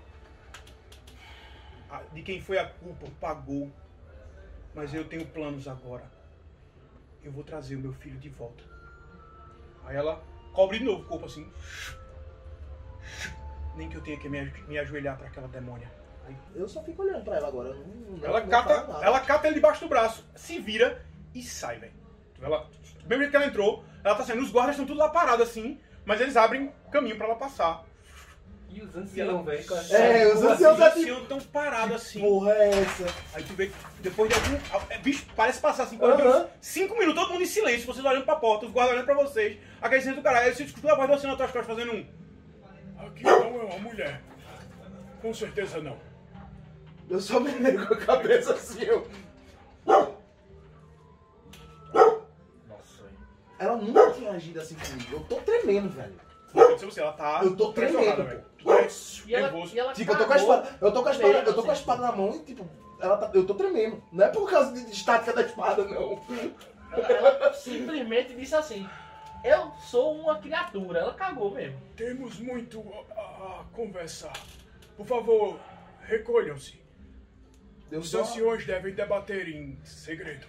[2.11, 3.71] De quem foi a culpa pagou.
[4.73, 6.09] Mas eu tenho planos agora.
[7.23, 8.63] Eu vou trazer o meu filho de volta.
[9.85, 11.51] Aí ela cobre de novo o corpo assim.
[13.75, 15.91] Nem que eu tenha que me, ajoelhar para aquela demônia.
[16.55, 17.73] Eu só fico olhando pra ela agora.
[17.73, 18.71] Não, não, ela, não cata,
[19.01, 22.02] ela cata ele debaixo do braço, se vira e sai, velho.
[22.43, 22.67] Ela,
[23.07, 24.43] mesmo jeito que ela entrou, ela tá saindo.
[24.43, 27.83] Os guardas estão tudo lá parados assim, mas eles abrem caminho pra ela passar.
[28.69, 29.67] E os anciãos, velho.
[29.67, 30.99] com a- É, os anciãos Os tipo.
[30.99, 32.19] anciãos estão parados assim.
[32.21, 33.05] Porra, é essa?
[33.35, 34.85] Aí tu vê que depois de algum.
[34.89, 36.47] é, Bicho, parece passar assim, quando Aham.
[36.59, 39.59] cinco minutos, todo mundo em silêncio, vocês olhando pra porta, os guardas olhando pra vocês,
[39.79, 41.93] aquele silêncio do caralho, aí você escuta a voz do ancião nas tuas costas fazendo
[41.95, 42.05] um.
[43.05, 43.31] Aqui não
[43.61, 44.21] é uma mulher.
[45.21, 45.97] Com certeza não.
[47.09, 47.51] Eu só me
[47.85, 49.07] com a cabeça assim, eu.
[49.85, 50.12] Nossa,
[53.63, 55.13] Ela nunca tinha agido assim comigo.
[55.15, 56.13] Eu tô tremendo, velho.
[56.53, 57.41] Não sei você, ela tá.
[57.43, 58.43] Eu tô tremendo, velho.
[58.63, 58.73] pô.
[58.75, 58.87] Tá
[59.25, 59.75] E ela, nervoso.
[59.75, 60.77] e ela Tipo, eu tô com a cagou espada.
[60.81, 61.81] Eu tô com a espada, eu tô com a assim.
[61.81, 62.67] espada na mão e, tipo,
[62.99, 64.03] ela tá, eu tô tremendo.
[64.11, 66.21] Não é por causa de, de estática da espada, não.
[66.91, 68.87] Ela, simplesmente disse assim:
[69.43, 70.99] Eu sou uma criatura.
[70.99, 71.79] Ela cagou mesmo.
[71.95, 72.83] Temos muito
[73.15, 74.33] a, a- a conversar.
[74.95, 75.59] Por favor,
[76.01, 76.79] recolham-se.
[77.91, 78.21] Eu Os só...
[78.21, 80.45] anciões devem debater em segredo.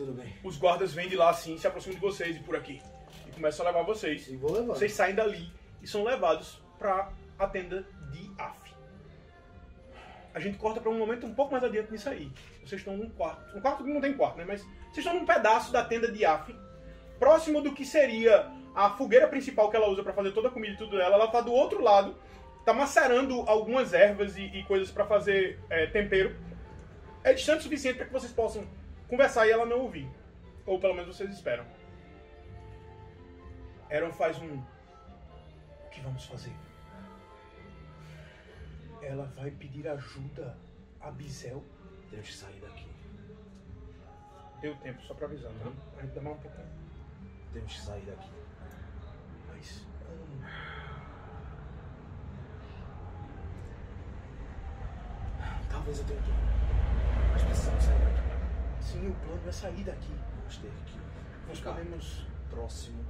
[0.00, 0.34] Tudo bem.
[0.42, 2.80] Os guardas vêm de lá assim, se aproximam de vocês e por aqui.
[3.28, 4.26] E começam a levar vocês.
[4.28, 4.68] E vou levando.
[4.68, 8.74] Vocês saem dali e são levados para a tenda de Af.
[10.32, 12.32] A gente corta para um momento um pouco mais adiante nisso aí.
[12.64, 13.54] Vocês estão num quarto.
[13.54, 14.46] Um quarto que não tem quarto, né?
[14.48, 16.50] Mas vocês estão num pedaço da tenda de Af,
[17.18, 20.72] próximo do que seria a fogueira principal que ela usa para fazer toda a comida
[20.72, 21.14] e tudo dela.
[21.14, 22.16] Ela tá do outro lado,
[22.64, 26.34] tá macerando algumas ervas e, e coisas para fazer é, tempero.
[27.22, 28.64] É distante o suficiente para que vocês possam
[29.10, 30.08] conversar e ela não ouvir.
[30.64, 31.66] Ou pelo menos vocês esperam.
[33.90, 34.62] Aaron faz um.
[35.84, 36.54] O que vamos fazer?
[39.02, 40.56] Ela vai pedir ajuda
[41.00, 41.64] a Bizel.
[42.08, 42.88] Temos que sair daqui.
[44.60, 45.72] Deu tempo, só pra avisar, tá?
[45.98, 46.68] A gente demora um pouquinho.
[47.52, 48.30] Temos que sair daqui.
[49.48, 50.44] Mas como?
[55.70, 56.30] Talvez eu tenha que.
[57.32, 58.29] Mas precisamos sair daqui.
[58.80, 60.12] Sim, o plano é sair daqui.
[60.38, 60.98] Vamos ter que
[61.48, 62.26] Nós ficar podemos.
[62.48, 63.04] próximo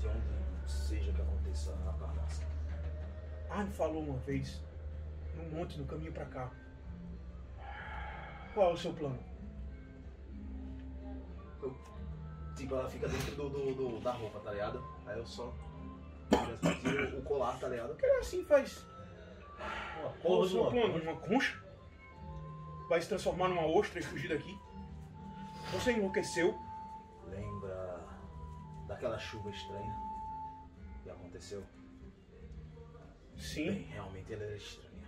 [0.00, 2.42] de onde seja que aconteça a carnaça.
[3.50, 4.62] Arne falou uma vez
[5.36, 6.50] no monte, no caminho pra cá.
[8.54, 9.18] Qual é o seu plano?
[12.56, 14.82] Tipo, ela fica dentro do, do- do- da roupa, tá ligado?
[15.04, 15.52] Aí eu só
[16.80, 17.90] tiro o colar, tá ligado?
[17.90, 18.86] Porque assim faz.
[20.00, 21.02] Uma Qual é o seu plano?
[21.02, 21.62] Uma concha?
[22.88, 24.58] Vai se transformar numa ostra e fugir daqui?
[25.72, 26.58] Você enlouqueceu?
[27.28, 28.06] Lembra
[28.86, 30.06] daquela chuva estranha
[31.06, 31.62] que aconteceu?
[33.36, 33.66] Sim.
[33.70, 35.06] Bem, realmente ela era estranha.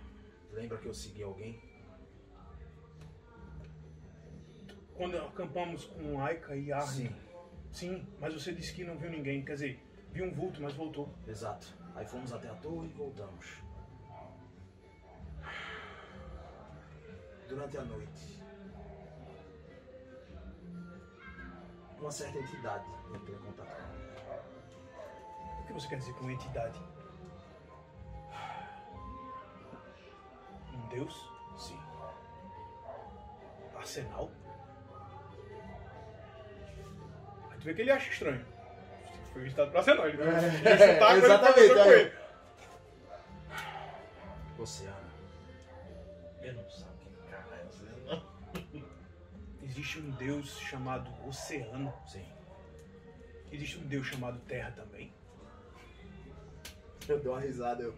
[0.51, 1.59] Lembra que eu segui alguém?
[4.95, 7.09] Quando acampamos com Aika e Arne.
[7.09, 7.15] Sim,
[7.71, 9.43] Sim, mas você disse que não viu ninguém.
[9.43, 11.13] Quer dizer, viu um vulto, mas voltou.
[11.27, 11.67] exato.
[11.95, 13.45] Aí fomos até a torre e voltamos.
[17.47, 18.38] Durante a noite,
[22.01, 24.09] uma certa entidade entrou em contato comigo.
[25.61, 26.79] O que você quer dizer com entidade?
[30.73, 31.29] Um deus?
[31.57, 31.79] Sim.
[33.75, 34.31] Arsenal?
[37.51, 38.45] Aí tu vê que ele acha estranho.
[39.33, 40.07] Foi visitado pro Arsenal.
[40.07, 41.99] Ele É, chutar ele exatamente, com é.
[41.99, 42.13] ele.
[44.57, 44.95] Oceano.
[44.97, 45.08] Eu
[49.89, 51.91] Existe um deus chamado Oceano.
[52.05, 52.23] Sim.
[53.51, 55.11] Existe um deus chamado Terra também.
[57.07, 57.95] Eu dou uma risada, eu.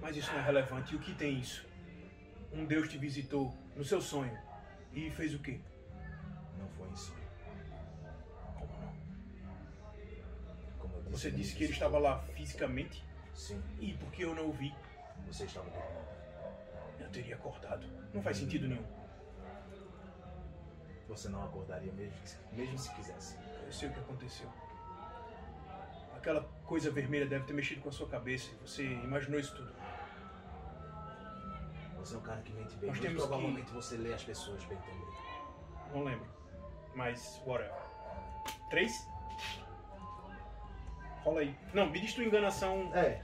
[0.00, 0.94] Mas isso não é relevante.
[0.94, 1.66] E o que tem isso?
[2.50, 4.38] Um deus te visitou no seu sonho
[4.94, 5.60] e fez o quê?
[6.58, 7.28] Não foi em sonho.
[8.58, 8.94] Como não?
[10.78, 11.12] Como eu disse.
[11.12, 13.04] Você disse que ele estava lá fisicamente
[13.34, 14.74] Sim, e por que eu não o vi?
[15.26, 16.08] você estava dormindo.
[17.00, 17.86] Eu teria acordado.
[18.14, 19.01] Não faz sentido nenhum.
[21.12, 22.14] Você não acordaria mesmo,
[22.52, 23.36] mesmo se quisesse.
[23.66, 24.48] Eu sei o que aconteceu.
[26.16, 29.72] Aquela coisa vermelha deve ter mexido com a sua cabeça e você imaginou isso tudo.
[31.98, 32.88] Você é um cara que mente bem.
[32.88, 35.06] Nós Muito temos que- provavelmente você lê as pessoas bem também.
[35.92, 36.26] Não lembro.
[36.94, 37.74] Mas, whatever.
[38.70, 38.92] Três?
[41.24, 41.54] Rola aí.
[41.74, 42.90] Não, me diz tua enganação.
[42.94, 43.22] É.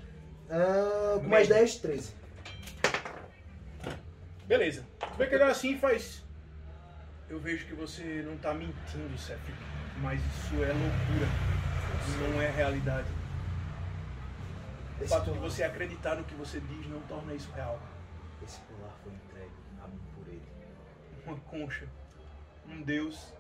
[0.49, 2.15] com mais mais 10, 10, 13.
[4.47, 4.87] Beleza.
[4.99, 6.25] Tu vê que ele olha assim e faz.
[7.29, 9.59] Eu vejo que você não tá mentindo, Cefric.
[10.01, 11.29] Mas isso é loucura.
[12.33, 13.09] Não é realidade.
[14.99, 17.79] O Esse fato de você acreditar no que você diz não torna isso real.
[18.43, 19.53] esse colar foi entregue
[19.83, 20.43] a mim por ele.
[21.27, 21.87] Uma concha.
[22.67, 23.35] Um deus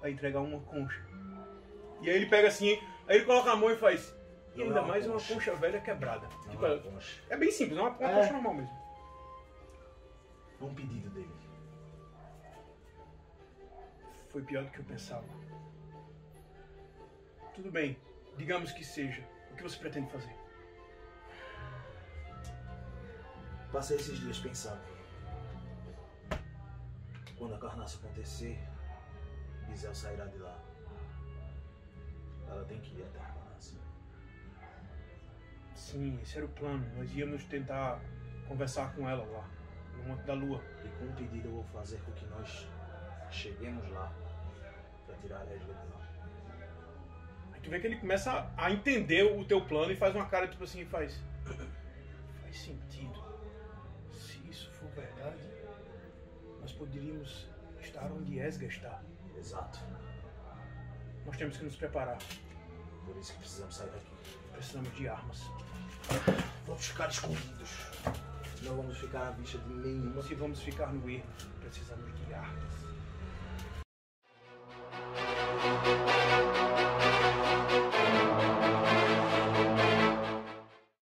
[0.00, 1.02] vai entregar uma concha.
[2.00, 4.14] E aí ele pega assim, aí ele coloca a mão e faz.
[4.54, 5.54] E é ainda mais uma concha.
[5.56, 6.26] velha quebrada.
[6.46, 7.20] Não Tipo, é é, uma concha.
[7.28, 8.14] é bem simples, é uma, uma É.
[8.14, 8.78] concha normal mesmo.
[10.60, 11.30] É um pedido dele.
[14.28, 15.26] Foi pior do que eu pensava.
[17.54, 17.98] Tudo bem,
[18.36, 19.22] digamos que seja.
[19.50, 20.34] O que você pretende fazer?
[23.72, 24.80] Passei esses dias pensando.
[27.36, 28.58] Quando a carnaça acontecer,
[29.72, 30.58] Isel sairá de lá.
[32.48, 33.76] Ela tem que ir até a carnaça.
[35.74, 36.84] Sim, esse era o plano.
[36.96, 38.00] Nós íamos tentar
[38.46, 39.48] conversar com ela lá,
[39.96, 40.62] no Monte da Lua.
[40.84, 42.66] E com o pedido eu vou fazer com que nós
[43.30, 44.12] cheguemos lá
[45.06, 45.88] para tirar a de lá.
[47.52, 50.46] Aí tu vê que ele começa a entender o teu plano e faz uma cara
[50.48, 51.20] tipo assim, faz.
[52.42, 53.22] Faz sentido.
[54.12, 55.42] Se isso for verdade,
[56.60, 57.48] nós poderíamos
[57.80, 59.02] estar onde Esga está.
[59.36, 59.78] Exato.
[61.26, 62.18] Nós temos que nos preparar.
[63.04, 64.12] Por isso que precisamos sair daqui.
[64.52, 65.42] Precisamos de armas.
[66.66, 67.70] Vamos ficar escondidos.
[68.62, 70.22] Não vamos ficar à vista de nenhuma.
[70.22, 71.24] Se vamos ficar no erro,
[71.60, 72.87] precisamos de armas.
[75.60, 75.97] Thank you.